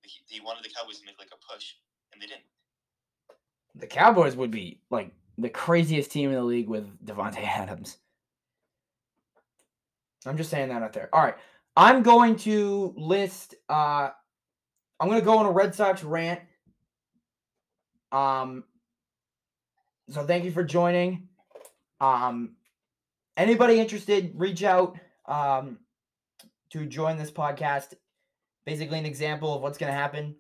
He, 0.03 0.21
he 0.27 0.41
wanted 0.41 0.65
the 0.65 0.71
Cowboys 0.75 0.99
to 0.99 1.07
make 1.07 1.19
like 1.19 1.31
a 1.33 1.53
push, 1.53 1.75
and 2.13 2.21
they 2.21 2.27
didn't. 2.27 2.45
The 3.75 3.87
Cowboys 3.87 4.37
would 4.37 4.51
be 4.51 4.81
like 4.91 5.13
the 5.39 5.49
craziest 5.49 6.11
team 6.11 6.31
in 6.31 6.37
the 6.37 6.43
league 6.43 6.69
with 6.69 6.87
Davante 7.05 7.43
Adams. 7.45 7.99
I'm 10.27 10.37
just 10.37 10.51
saying 10.51 10.69
that 10.69 10.83
out 10.83 10.93
there. 10.93 11.09
All 11.13 11.23
right. 11.23 11.37
I'm 11.77 12.03
going 12.03 12.37
to 12.37 12.93
list 12.97 13.55
uh 13.69 14.11
I'm 15.01 15.09
going 15.09 15.21
to 15.21 15.25
go 15.25 15.39
on 15.39 15.47
a 15.47 15.51
Red 15.51 15.75
Sox 15.75 16.03
rant. 16.03 16.41
Um 18.11 18.65
so 20.11 20.25
thank 20.25 20.45
you 20.45 20.51
for 20.51 20.65
joining. 20.65 21.29
Um 22.01 22.57
anybody 23.37 23.79
interested, 23.79 24.33
reach 24.35 24.65
out 24.65 24.99
um 25.27 25.79
to 26.71 26.87
join 26.87 27.17
this 27.17 27.31
podcast. 27.31 27.95
Basically 28.65 28.99
an 28.99 29.07
example 29.07 29.55
of 29.55 29.63
what's 29.63 29.79
going 29.79 29.93
to 29.93 29.99
happen. 29.99 30.37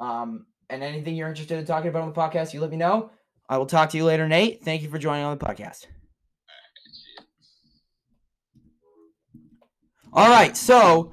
Um 0.00 0.46
and 0.70 0.82
anything 0.82 1.14
you're 1.14 1.28
interested 1.28 1.58
in 1.58 1.66
talking 1.66 1.90
about 1.90 2.02
on 2.02 2.08
the 2.08 2.14
podcast, 2.14 2.52
you 2.54 2.60
let 2.60 2.70
me 2.70 2.76
know. 2.76 3.10
I 3.48 3.58
will 3.58 3.66
talk 3.66 3.90
to 3.90 3.96
you 3.96 4.04
later, 4.04 4.26
Nate. 4.26 4.64
Thank 4.64 4.82
you 4.82 4.88
for 4.88 4.98
joining 4.98 5.24
on 5.24 5.36
the 5.36 5.44
podcast. 5.44 5.86
All 10.12 10.30
right, 10.30 10.56
so 10.56 11.12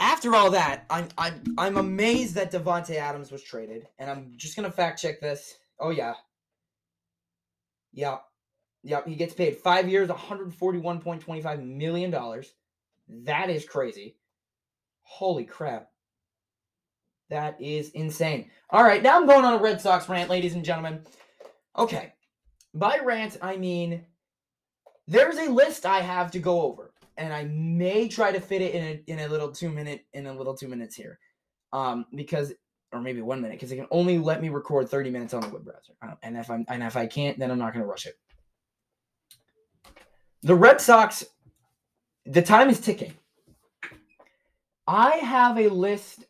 after 0.00 0.34
all 0.34 0.50
that, 0.52 0.86
I'm 0.88 1.08
I'm 1.18 1.42
I'm 1.58 1.76
amazed 1.76 2.34
that 2.36 2.50
Davante 2.50 2.96
Adams 2.96 3.30
was 3.30 3.42
traded, 3.42 3.86
and 3.98 4.10
I'm 4.10 4.32
just 4.36 4.56
gonna 4.56 4.70
fact 4.70 5.00
check 5.00 5.20
this. 5.20 5.54
Oh 5.78 5.90
yeah, 5.90 6.14
yeah, 7.92 8.18
yep. 8.82 9.06
He 9.06 9.14
gets 9.14 9.34
paid 9.34 9.58
five 9.58 9.88
years, 9.88 10.08
141.25 10.08 11.62
million 11.62 12.10
dollars. 12.10 12.52
That 13.08 13.50
is 13.50 13.64
crazy. 13.64 14.16
Holy 15.02 15.44
crap. 15.44 15.90
That 17.30 17.60
is 17.60 17.90
insane. 17.90 18.50
All 18.70 18.84
right, 18.84 19.02
now 19.02 19.16
I'm 19.18 19.26
going 19.26 19.44
on 19.44 19.54
a 19.54 19.62
Red 19.62 19.80
Sox 19.80 20.08
rant, 20.08 20.30
ladies 20.30 20.54
and 20.54 20.64
gentlemen. 20.64 21.00
Okay, 21.76 22.12
by 22.74 22.98
rant 23.02 23.38
I 23.42 23.56
mean 23.56 24.04
there's 25.06 25.36
a 25.38 25.50
list 25.50 25.86
I 25.86 26.00
have 26.00 26.30
to 26.32 26.38
go 26.38 26.62
over 26.62 26.92
and 27.16 27.32
I 27.32 27.44
may 27.44 28.08
try 28.08 28.32
to 28.32 28.40
fit 28.40 28.62
it 28.62 28.74
in 28.74 28.82
a 28.82 29.02
in 29.06 29.18
a 29.20 29.28
little 29.28 29.50
two 29.50 29.70
minute 29.70 30.04
in 30.12 30.26
a 30.26 30.32
little 30.32 30.54
two 30.54 30.68
minutes 30.68 30.96
here, 30.96 31.18
um, 31.72 32.06
because 32.14 32.52
or 32.92 33.00
maybe 33.00 33.22
one 33.22 33.40
minute 33.40 33.56
because 33.56 33.72
it 33.72 33.76
can 33.76 33.86
only 33.90 34.18
let 34.18 34.42
me 34.42 34.48
record 34.48 34.88
thirty 34.88 35.10
minutes 35.10 35.34
on 35.34 35.42
the 35.42 35.48
web 35.48 35.64
browser, 35.64 35.92
Uh, 36.02 36.14
and 36.22 36.36
if 36.36 36.50
I'm 36.50 36.64
and 36.68 36.82
if 36.82 36.96
I 36.96 37.06
can't, 37.06 37.38
then 37.38 37.50
I'm 37.50 37.58
not 37.58 37.72
going 37.72 37.84
to 37.84 37.90
rush 37.90 38.06
it. 38.06 38.18
The 40.42 40.54
Red 40.54 40.80
Sox, 40.80 41.24
the 42.26 42.42
time 42.42 42.70
is 42.70 42.80
ticking. 42.80 43.14
I 44.86 45.16
have 45.16 45.58
a 45.58 45.68
list 45.68 46.24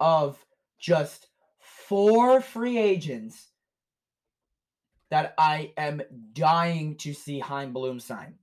of 0.00 0.38
just 0.78 1.28
four 1.58 2.40
free 2.40 2.78
agents 2.78 3.48
that 5.10 5.34
I 5.36 5.72
am 5.76 6.00
dying 6.32 6.96
to 6.96 7.12
see 7.12 7.38
Chaim 7.38 7.72
Bloom 7.72 8.00
sign. 8.00 8.34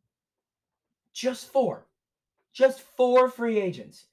Just 1.13 1.52
four. 1.52 1.88
Just 2.54 2.82
four 2.82 3.30
free 3.30 3.60
agents. 3.60 4.06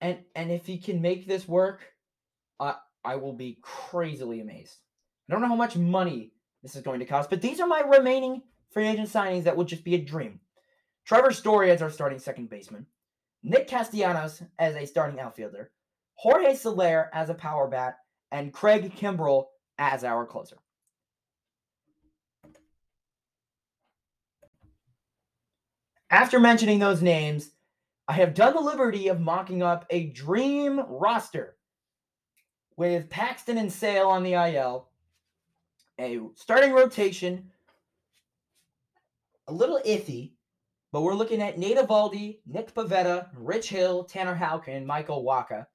And 0.00 0.18
and 0.34 0.50
if 0.50 0.66
he 0.66 0.78
can 0.78 1.00
make 1.00 1.26
this 1.26 1.46
work, 1.46 1.84
I 2.58 2.76
I 3.04 3.16
will 3.16 3.34
be 3.34 3.58
crazily 3.62 4.40
amazed. 4.40 4.76
I 5.28 5.32
don't 5.32 5.42
know 5.42 5.48
how 5.48 5.54
much 5.54 5.76
money 5.76 6.32
this 6.62 6.76
is 6.76 6.82
going 6.82 7.00
to 7.00 7.06
cost, 7.06 7.30
but 7.30 7.42
these 7.42 7.60
are 7.60 7.66
my 7.66 7.80
remaining 7.80 8.42
free 8.70 8.88
agent 8.88 9.08
signings 9.08 9.44
that 9.44 9.56
would 9.56 9.68
just 9.68 9.84
be 9.84 9.94
a 9.94 9.98
dream. 9.98 10.40
Trevor 11.04 11.32
Story 11.32 11.70
as 11.70 11.82
our 11.82 11.90
starting 11.90 12.18
second 12.18 12.48
baseman, 12.48 12.86
Nick 13.42 13.68
Castellanos 13.68 14.42
as 14.58 14.76
a 14.76 14.86
starting 14.86 15.18
outfielder, 15.18 15.70
Jorge 16.14 16.54
Soler 16.54 17.10
as 17.12 17.28
a 17.28 17.34
power 17.34 17.66
bat, 17.68 17.98
and 18.30 18.52
Craig 18.52 18.94
Kimbrel 18.96 19.46
as 19.78 20.04
our 20.04 20.24
closer. 20.24 20.56
After 26.10 26.38
mentioning 26.38 26.78
those 26.78 27.02
names, 27.02 27.50
I 28.06 28.12
have 28.14 28.34
done 28.34 28.54
the 28.54 28.60
liberty 28.60 29.08
of 29.08 29.20
mocking 29.20 29.62
up 29.62 29.86
a 29.90 30.10
dream 30.10 30.80
roster 30.86 31.56
with 32.76 33.08
Paxton 33.08 33.58
and 33.58 33.72
Sale 33.72 34.08
on 34.08 34.22
the 34.22 34.34
IL, 34.34 34.88
a 35.98 36.20
starting 36.34 36.72
rotation, 36.72 37.50
a 39.48 39.52
little 39.52 39.80
iffy, 39.86 40.32
but 40.92 41.00
we're 41.00 41.14
looking 41.14 41.40
at 41.40 41.58
Nate 41.58 41.78
Eovaldi, 41.78 42.38
Nick 42.46 42.74
Pivetta, 42.74 43.28
Rich 43.34 43.70
Hill, 43.70 44.04
Tanner 44.04 44.34
Houck, 44.34 44.68
and 44.68 44.86
Michael 44.86 45.24
Wacha. 45.24 45.66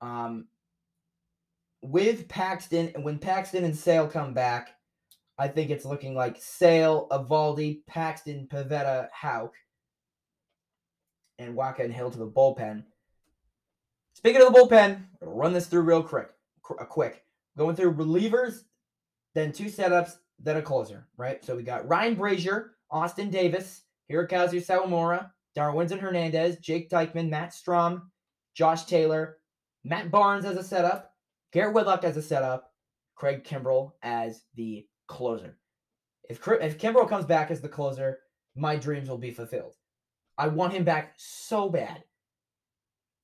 Um, 0.00 0.46
with 1.82 2.28
Paxton, 2.28 2.92
and 2.94 3.04
when 3.04 3.18
Paxton 3.18 3.64
and 3.64 3.76
Sale 3.76 4.08
come 4.08 4.32
back, 4.32 4.70
I 5.36 5.48
think 5.48 5.70
it's 5.70 5.84
looking 5.84 6.14
like 6.14 6.36
Sale, 6.40 7.08
Eovaldi, 7.10 7.84
Paxton, 7.86 8.46
Pivetta, 8.50 9.08
Houck, 9.12 9.54
and 11.38 11.56
Wacha 11.56 11.80
and 11.80 11.92
Hill 11.92 12.10
to 12.12 12.18
the 12.18 12.26
bullpen. 12.26 12.84
Speaking 14.14 14.40
of 14.40 14.52
the 14.52 14.58
bullpen, 14.58 15.02
run 15.20 15.52
this 15.52 15.66
through 15.66 15.82
real 15.82 16.02
quick. 16.02 16.28
qu- 16.62 16.76
uh, 16.76 16.84
quick. 16.84 17.24
Going 17.58 17.74
through 17.74 17.94
relievers, 17.94 18.62
then 19.34 19.50
two 19.52 19.64
setups, 19.64 20.18
then 20.38 20.56
a 20.56 20.62
closer, 20.62 21.08
right? 21.16 21.44
So 21.44 21.56
we 21.56 21.64
got 21.64 21.88
Ryan 21.88 22.16
Brasier, 22.16 22.70
Austin 22.90 23.30
Davis, 23.30 23.82
Hirokazu 24.10 24.64
Sawamura, 24.64 25.30
Darwinzon 25.56 26.00
Hernandez, 26.00 26.56
Jake 26.58 26.90
Diekman, 26.90 27.28
Matt 27.28 27.50
Strahm, 27.50 28.02
Josh 28.54 28.84
Taylor, 28.84 29.38
Matt 29.84 30.10
Barnes 30.10 30.44
as 30.44 30.56
a 30.56 30.62
setup, 30.62 31.12
Garrett 31.52 31.74
Whitlock 31.74 32.04
as 32.04 32.16
a 32.16 32.22
setup, 32.22 32.72
Craig 33.14 33.44
Kimbrel 33.44 33.92
as 34.02 34.42
the 34.54 34.86
closer. 35.06 35.58
If 36.28 36.46
if 36.60 36.78
Kimbrel 36.78 37.08
comes 37.08 37.26
back 37.26 37.50
as 37.50 37.60
the 37.60 37.68
closer, 37.68 38.20
my 38.56 38.76
dreams 38.76 39.08
will 39.08 39.18
be 39.18 39.30
fulfilled. 39.30 39.74
I 40.36 40.48
want 40.48 40.72
him 40.72 40.84
back 40.84 41.14
so 41.16 41.68
bad. 41.68 42.02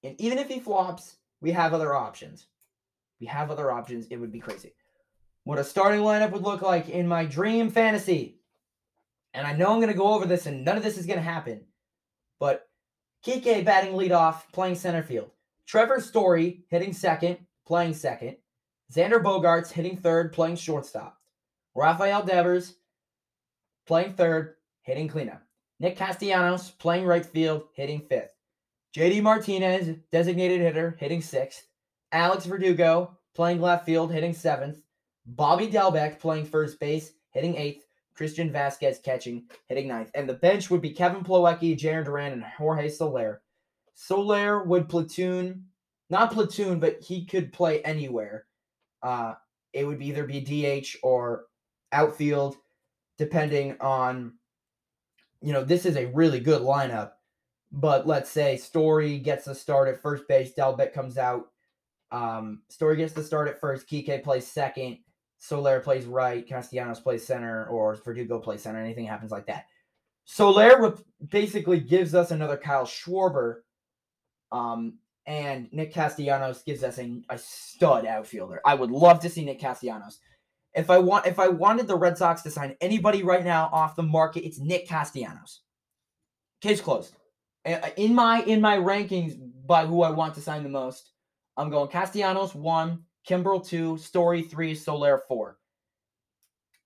And 0.02 0.20
even 0.20 0.38
if 0.38 0.48
he 0.48 0.60
flops, 0.60 1.16
we 1.40 1.50
have 1.52 1.74
other 1.74 1.94
options. 1.94 2.46
We 3.20 3.26
have 3.26 3.50
other 3.50 3.70
options. 3.70 4.06
It 4.06 4.16
would 4.16 4.32
be 4.32 4.40
crazy. 4.40 4.74
What 5.44 5.58
a 5.58 5.64
starting 5.64 6.00
lineup 6.00 6.30
would 6.32 6.42
look 6.42 6.62
like 6.62 6.88
in 6.88 7.08
my 7.08 7.24
dream 7.24 7.70
fantasy. 7.70 8.39
And 9.34 9.46
I 9.46 9.52
know 9.52 9.72
I'm 9.72 9.80
going 9.80 9.92
to 9.92 9.98
go 9.98 10.12
over 10.14 10.26
this, 10.26 10.46
and 10.46 10.64
none 10.64 10.76
of 10.76 10.82
this 10.82 10.98
is 10.98 11.06
going 11.06 11.18
to 11.18 11.24
happen. 11.24 11.60
But 12.38 12.68
Kike 13.24 13.64
batting 13.64 13.92
leadoff, 13.92 14.42
playing 14.52 14.74
center 14.76 15.02
field. 15.02 15.30
Trevor 15.66 16.00
Story 16.00 16.64
hitting 16.68 16.92
second, 16.92 17.38
playing 17.66 17.94
second. 17.94 18.36
Xander 18.92 19.22
Bogaerts 19.22 19.70
hitting 19.70 19.96
third, 19.96 20.32
playing 20.32 20.56
shortstop. 20.56 21.16
Rafael 21.74 22.24
Devers 22.24 22.74
playing 23.86 24.14
third, 24.14 24.56
hitting 24.82 25.06
cleanup. 25.06 25.42
Nick 25.78 25.96
Castellanos 25.96 26.70
playing 26.70 27.06
right 27.06 27.24
field, 27.24 27.64
hitting 27.74 28.00
fifth. 28.00 28.34
JD 28.96 29.22
Martinez, 29.22 29.96
designated 30.10 30.60
hitter, 30.60 30.96
hitting 30.98 31.22
sixth. 31.22 31.66
Alex 32.12 32.44
Verdugo 32.44 33.16
playing 33.34 33.60
left 33.60 33.86
field, 33.86 34.12
hitting 34.12 34.34
seventh. 34.34 34.78
Bobby 35.24 35.68
Dalbec 35.68 36.18
playing 36.18 36.46
first 36.46 36.80
base, 36.80 37.12
hitting 37.30 37.56
eighth. 37.56 37.86
Christian 38.20 38.52
Vázquez 38.52 39.02
catching, 39.02 39.44
hitting 39.66 39.88
ninth. 39.88 40.10
And 40.14 40.28
the 40.28 40.34
bench 40.34 40.68
would 40.68 40.82
be 40.82 40.90
Kevin 40.90 41.24
Plawecki, 41.24 41.74
Jarren 41.74 42.04
Duran, 42.04 42.34
and 42.34 42.44
Jorge 42.44 42.90
Soler. 42.90 43.40
Soler 43.94 44.62
would 44.62 44.90
platoon, 44.90 45.64
not 46.10 46.30
platoon, 46.30 46.80
but 46.80 47.00
he 47.00 47.24
could 47.24 47.50
play 47.50 47.80
anywhere. 47.80 48.44
Uh, 49.02 49.36
it 49.72 49.86
would 49.86 50.02
either 50.02 50.26
be 50.26 50.42
DH 50.42 50.96
or 51.02 51.46
outfield, 51.92 52.56
depending 53.16 53.78
on, 53.80 54.34
you 55.40 55.54
know, 55.54 55.64
this 55.64 55.86
is 55.86 55.96
a 55.96 56.12
really 56.12 56.40
good 56.40 56.60
lineup. 56.60 57.12
But 57.72 58.06
let's 58.06 58.28
say 58.28 58.58
Story 58.58 59.18
gets 59.18 59.46
the 59.46 59.54
start 59.54 59.88
at 59.88 60.02
first 60.02 60.28
base, 60.28 60.52
Dalbec 60.52 60.92
comes 60.92 61.16
out. 61.16 61.46
Um, 62.12 62.64
Story 62.68 62.96
gets 62.96 63.14
the 63.14 63.24
start 63.24 63.48
at 63.48 63.58
first, 63.58 63.88
Kike 63.88 64.22
plays 64.22 64.46
second, 64.46 64.98
Soler 65.40 65.80
plays 65.80 66.04
right, 66.04 66.46
Castellanos 66.46 67.00
plays 67.00 67.26
center, 67.26 67.66
or 67.66 67.96
Verdugo 67.96 68.38
plays 68.38 68.62
center. 68.62 68.78
Anything 68.78 69.06
happens 69.06 69.32
like 69.32 69.46
that. 69.46 69.66
Soler 70.26 70.94
basically 71.30 71.80
gives 71.80 72.14
us 72.14 72.30
another 72.30 72.58
Kyle 72.58 72.84
Schwarber, 72.84 73.62
um, 74.52 74.98
and 75.26 75.72
Nick 75.72 75.94
Castellanos 75.94 76.62
gives 76.62 76.84
us 76.84 76.98
a, 76.98 77.22
a 77.30 77.38
stud 77.38 78.04
outfielder. 78.04 78.60
I 78.66 78.74
would 78.74 78.90
love 78.90 79.20
to 79.20 79.30
see 79.30 79.44
Nick 79.44 79.60
Castellanos. 79.60 80.18
If 80.74 80.90
I 80.90 80.98
want, 80.98 81.26
if 81.26 81.38
I 81.38 81.48
wanted 81.48 81.88
the 81.88 81.96
Red 81.96 82.18
Sox 82.18 82.42
to 82.42 82.50
sign 82.50 82.76
anybody 82.80 83.22
right 83.22 83.44
now 83.44 83.70
off 83.72 83.96
the 83.96 84.02
market, 84.02 84.44
it's 84.44 84.60
Nick 84.60 84.86
Castellanos. 84.86 85.62
Case 86.60 86.82
closed. 86.82 87.16
In 87.96 88.14
my 88.14 88.42
in 88.42 88.60
my 88.60 88.76
rankings 88.76 89.38
by 89.66 89.86
who 89.86 90.02
I 90.02 90.10
want 90.10 90.34
to 90.34 90.42
sign 90.42 90.62
the 90.62 90.68
most, 90.68 91.12
I'm 91.56 91.70
going 91.70 91.88
Castellanos 91.88 92.54
one, 92.54 93.04
Kimbrel 93.28 93.66
two, 93.66 93.98
Story 93.98 94.42
three, 94.42 94.74
Soler 94.74 95.22
four. 95.28 95.58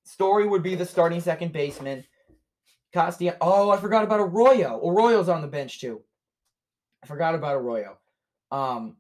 Story 0.05 0.47
would 0.47 0.63
be 0.63 0.75
the 0.75 0.87
starting 0.87 1.21
second 1.21 1.53
baseman. 1.53 2.05
Castellanos. 2.93 3.39
Oh, 3.41 3.71
I 3.71 3.77
forgot 3.79 4.05
about 4.05 4.21
Arroyo. 4.21 4.81
Arroyo's 4.85 5.29
on 5.29 5.43
the 5.43 5.49
bench 5.49 5.81
too. 5.81 6.03
I 7.03 7.07
forgot 7.07 7.35
about 7.35 7.57
Arroyo. 7.57 7.99
Um. 8.51 8.97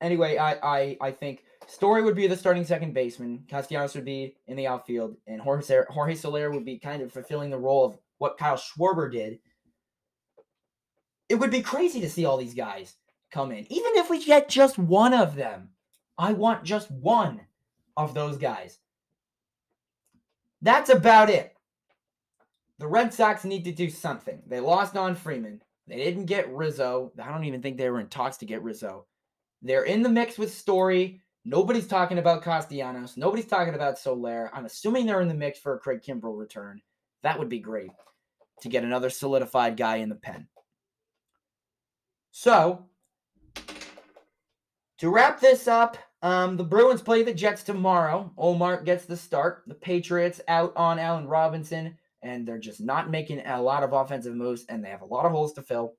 Anyway, 0.00 0.36
I 0.36 0.52
I 0.62 0.96
I 1.00 1.10
think 1.10 1.44
Story 1.66 2.02
would 2.02 2.14
be 2.16 2.26
the 2.26 2.36
starting 2.36 2.64
second 2.64 2.94
baseman. 2.94 3.44
Castellanos 3.48 3.94
would 3.94 4.04
be 4.04 4.36
in 4.46 4.56
the 4.56 4.66
outfield, 4.66 5.16
and 5.26 5.40
Jorge, 5.40 5.82
Jorge 5.90 6.14
Soler 6.14 6.50
would 6.50 6.64
be 6.64 6.78
kind 6.78 7.02
of 7.02 7.12
fulfilling 7.12 7.50
the 7.50 7.58
role 7.58 7.84
of 7.84 7.98
what 8.18 8.38
Kyle 8.38 8.56
Schwarber 8.56 9.10
did. 9.10 9.38
It 11.28 11.34
would 11.34 11.50
be 11.50 11.60
crazy 11.60 12.00
to 12.00 12.08
see 12.08 12.24
all 12.24 12.38
these 12.38 12.54
guys 12.54 12.94
come 13.30 13.52
in, 13.52 13.70
even 13.70 13.92
if 13.96 14.08
we 14.08 14.24
get 14.24 14.48
just 14.48 14.78
one 14.78 15.12
of 15.12 15.34
them. 15.34 15.70
I 16.18 16.32
want 16.32 16.64
just 16.64 16.90
one 16.90 17.40
of 17.96 18.12
those 18.12 18.36
guys. 18.36 18.78
That's 20.60 20.90
about 20.90 21.30
it. 21.30 21.54
The 22.78 22.88
Red 22.88 23.14
Sox 23.14 23.44
need 23.44 23.64
to 23.64 23.72
do 23.72 23.88
something. 23.88 24.42
They 24.46 24.60
lost 24.60 24.96
on 24.96 25.14
Freeman. 25.14 25.62
They 25.86 25.96
didn't 25.96 26.26
get 26.26 26.52
Rizzo. 26.52 27.12
I 27.22 27.30
don't 27.30 27.44
even 27.44 27.62
think 27.62 27.76
they 27.76 27.88
were 27.88 28.00
in 28.00 28.08
talks 28.08 28.36
to 28.38 28.46
get 28.46 28.62
Rizzo. 28.62 29.06
They're 29.62 29.84
in 29.84 30.02
the 30.02 30.08
mix 30.08 30.38
with 30.38 30.52
Story. 30.52 31.22
Nobody's 31.44 31.86
talking 31.86 32.18
about 32.18 32.42
Castellanos. 32.42 33.16
Nobody's 33.16 33.46
talking 33.46 33.74
about 33.74 33.98
Soler. 33.98 34.50
I'm 34.52 34.66
assuming 34.66 35.06
they're 35.06 35.22
in 35.22 35.28
the 35.28 35.34
mix 35.34 35.58
for 35.58 35.74
a 35.74 35.78
Craig 35.78 36.02
Kimbrel 36.06 36.38
return. 36.38 36.80
That 37.22 37.38
would 37.38 37.48
be 37.48 37.58
great 37.58 37.90
to 38.60 38.68
get 38.68 38.84
another 38.84 39.10
solidified 39.10 39.76
guy 39.76 39.96
in 39.96 40.08
the 40.08 40.14
pen. 40.14 40.48
So, 42.32 42.84
to 44.98 45.10
wrap 45.10 45.40
this 45.40 45.66
up, 45.66 45.96
um, 46.22 46.56
the 46.56 46.64
Bruins 46.64 47.02
play 47.02 47.22
the 47.22 47.34
Jets 47.34 47.62
tomorrow. 47.62 48.32
Omar 48.36 48.82
gets 48.82 49.04
the 49.04 49.16
start. 49.16 49.62
The 49.66 49.74
Patriots 49.74 50.40
out 50.48 50.72
on 50.76 50.98
Allen 50.98 51.28
Robinson, 51.28 51.96
and 52.22 52.46
they're 52.46 52.58
just 52.58 52.80
not 52.80 53.10
making 53.10 53.46
a 53.46 53.62
lot 53.62 53.84
of 53.84 53.92
offensive 53.92 54.34
moves, 54.34 54.64
and 54.68 54.84
they 54.84 54.90
have 54.90 55.02
a 55.02 55.06
lot 55.06 55.26
of 55.26 55.32
holes 55.32 55.52
to 55.54 55.62
fill. 55.62 55.94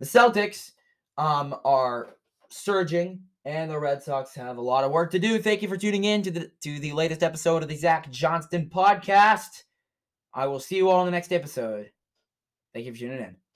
The 0.00 0.06
Celtics 0.06 0.72
um, 1.16 1.54
are 1.64 2.16
surging, 2.50 3.22
and 3.44 3.70
the 3.70 3.78
Red 3.78 4.02
Sox 4.02 4.34
have 4.34 4.56
a 4.56 4.62
lot 4.62 4.84
of 4.84 4.90
work 4.90 5.12
to 5.12 5.18
do. 5.18 5.38
Thank 5.40 5.62
you 5.62 5.68
for 5.68 5.76
tuning 5.76 6.04
in 6.04 6.22
to 6.22 6.30
the 6.30 6.50
to 6.62 6.78
the 6.80 6.92
latest 6.92 7.22
episode 7.22 7.62
of 7.62 7.68
the 7.68 7.76
Zach 7.76 8.10
Johnston 8.10 8.68
podcast. 8.68 9.62
I 10.34 10.46
will 10.46 10.60
see 10.60 10.76
you 10.76 10.90
all 10.90 11.00
in 11.00 11.06
the 11.06 11.12
next 11.12 11.32
episode. 11.32 11.90
Thank 12.74 12.86
you 12.86 12.92
for 12.92 12.98
tuning 12.98 13.20
in. 13.20 13.47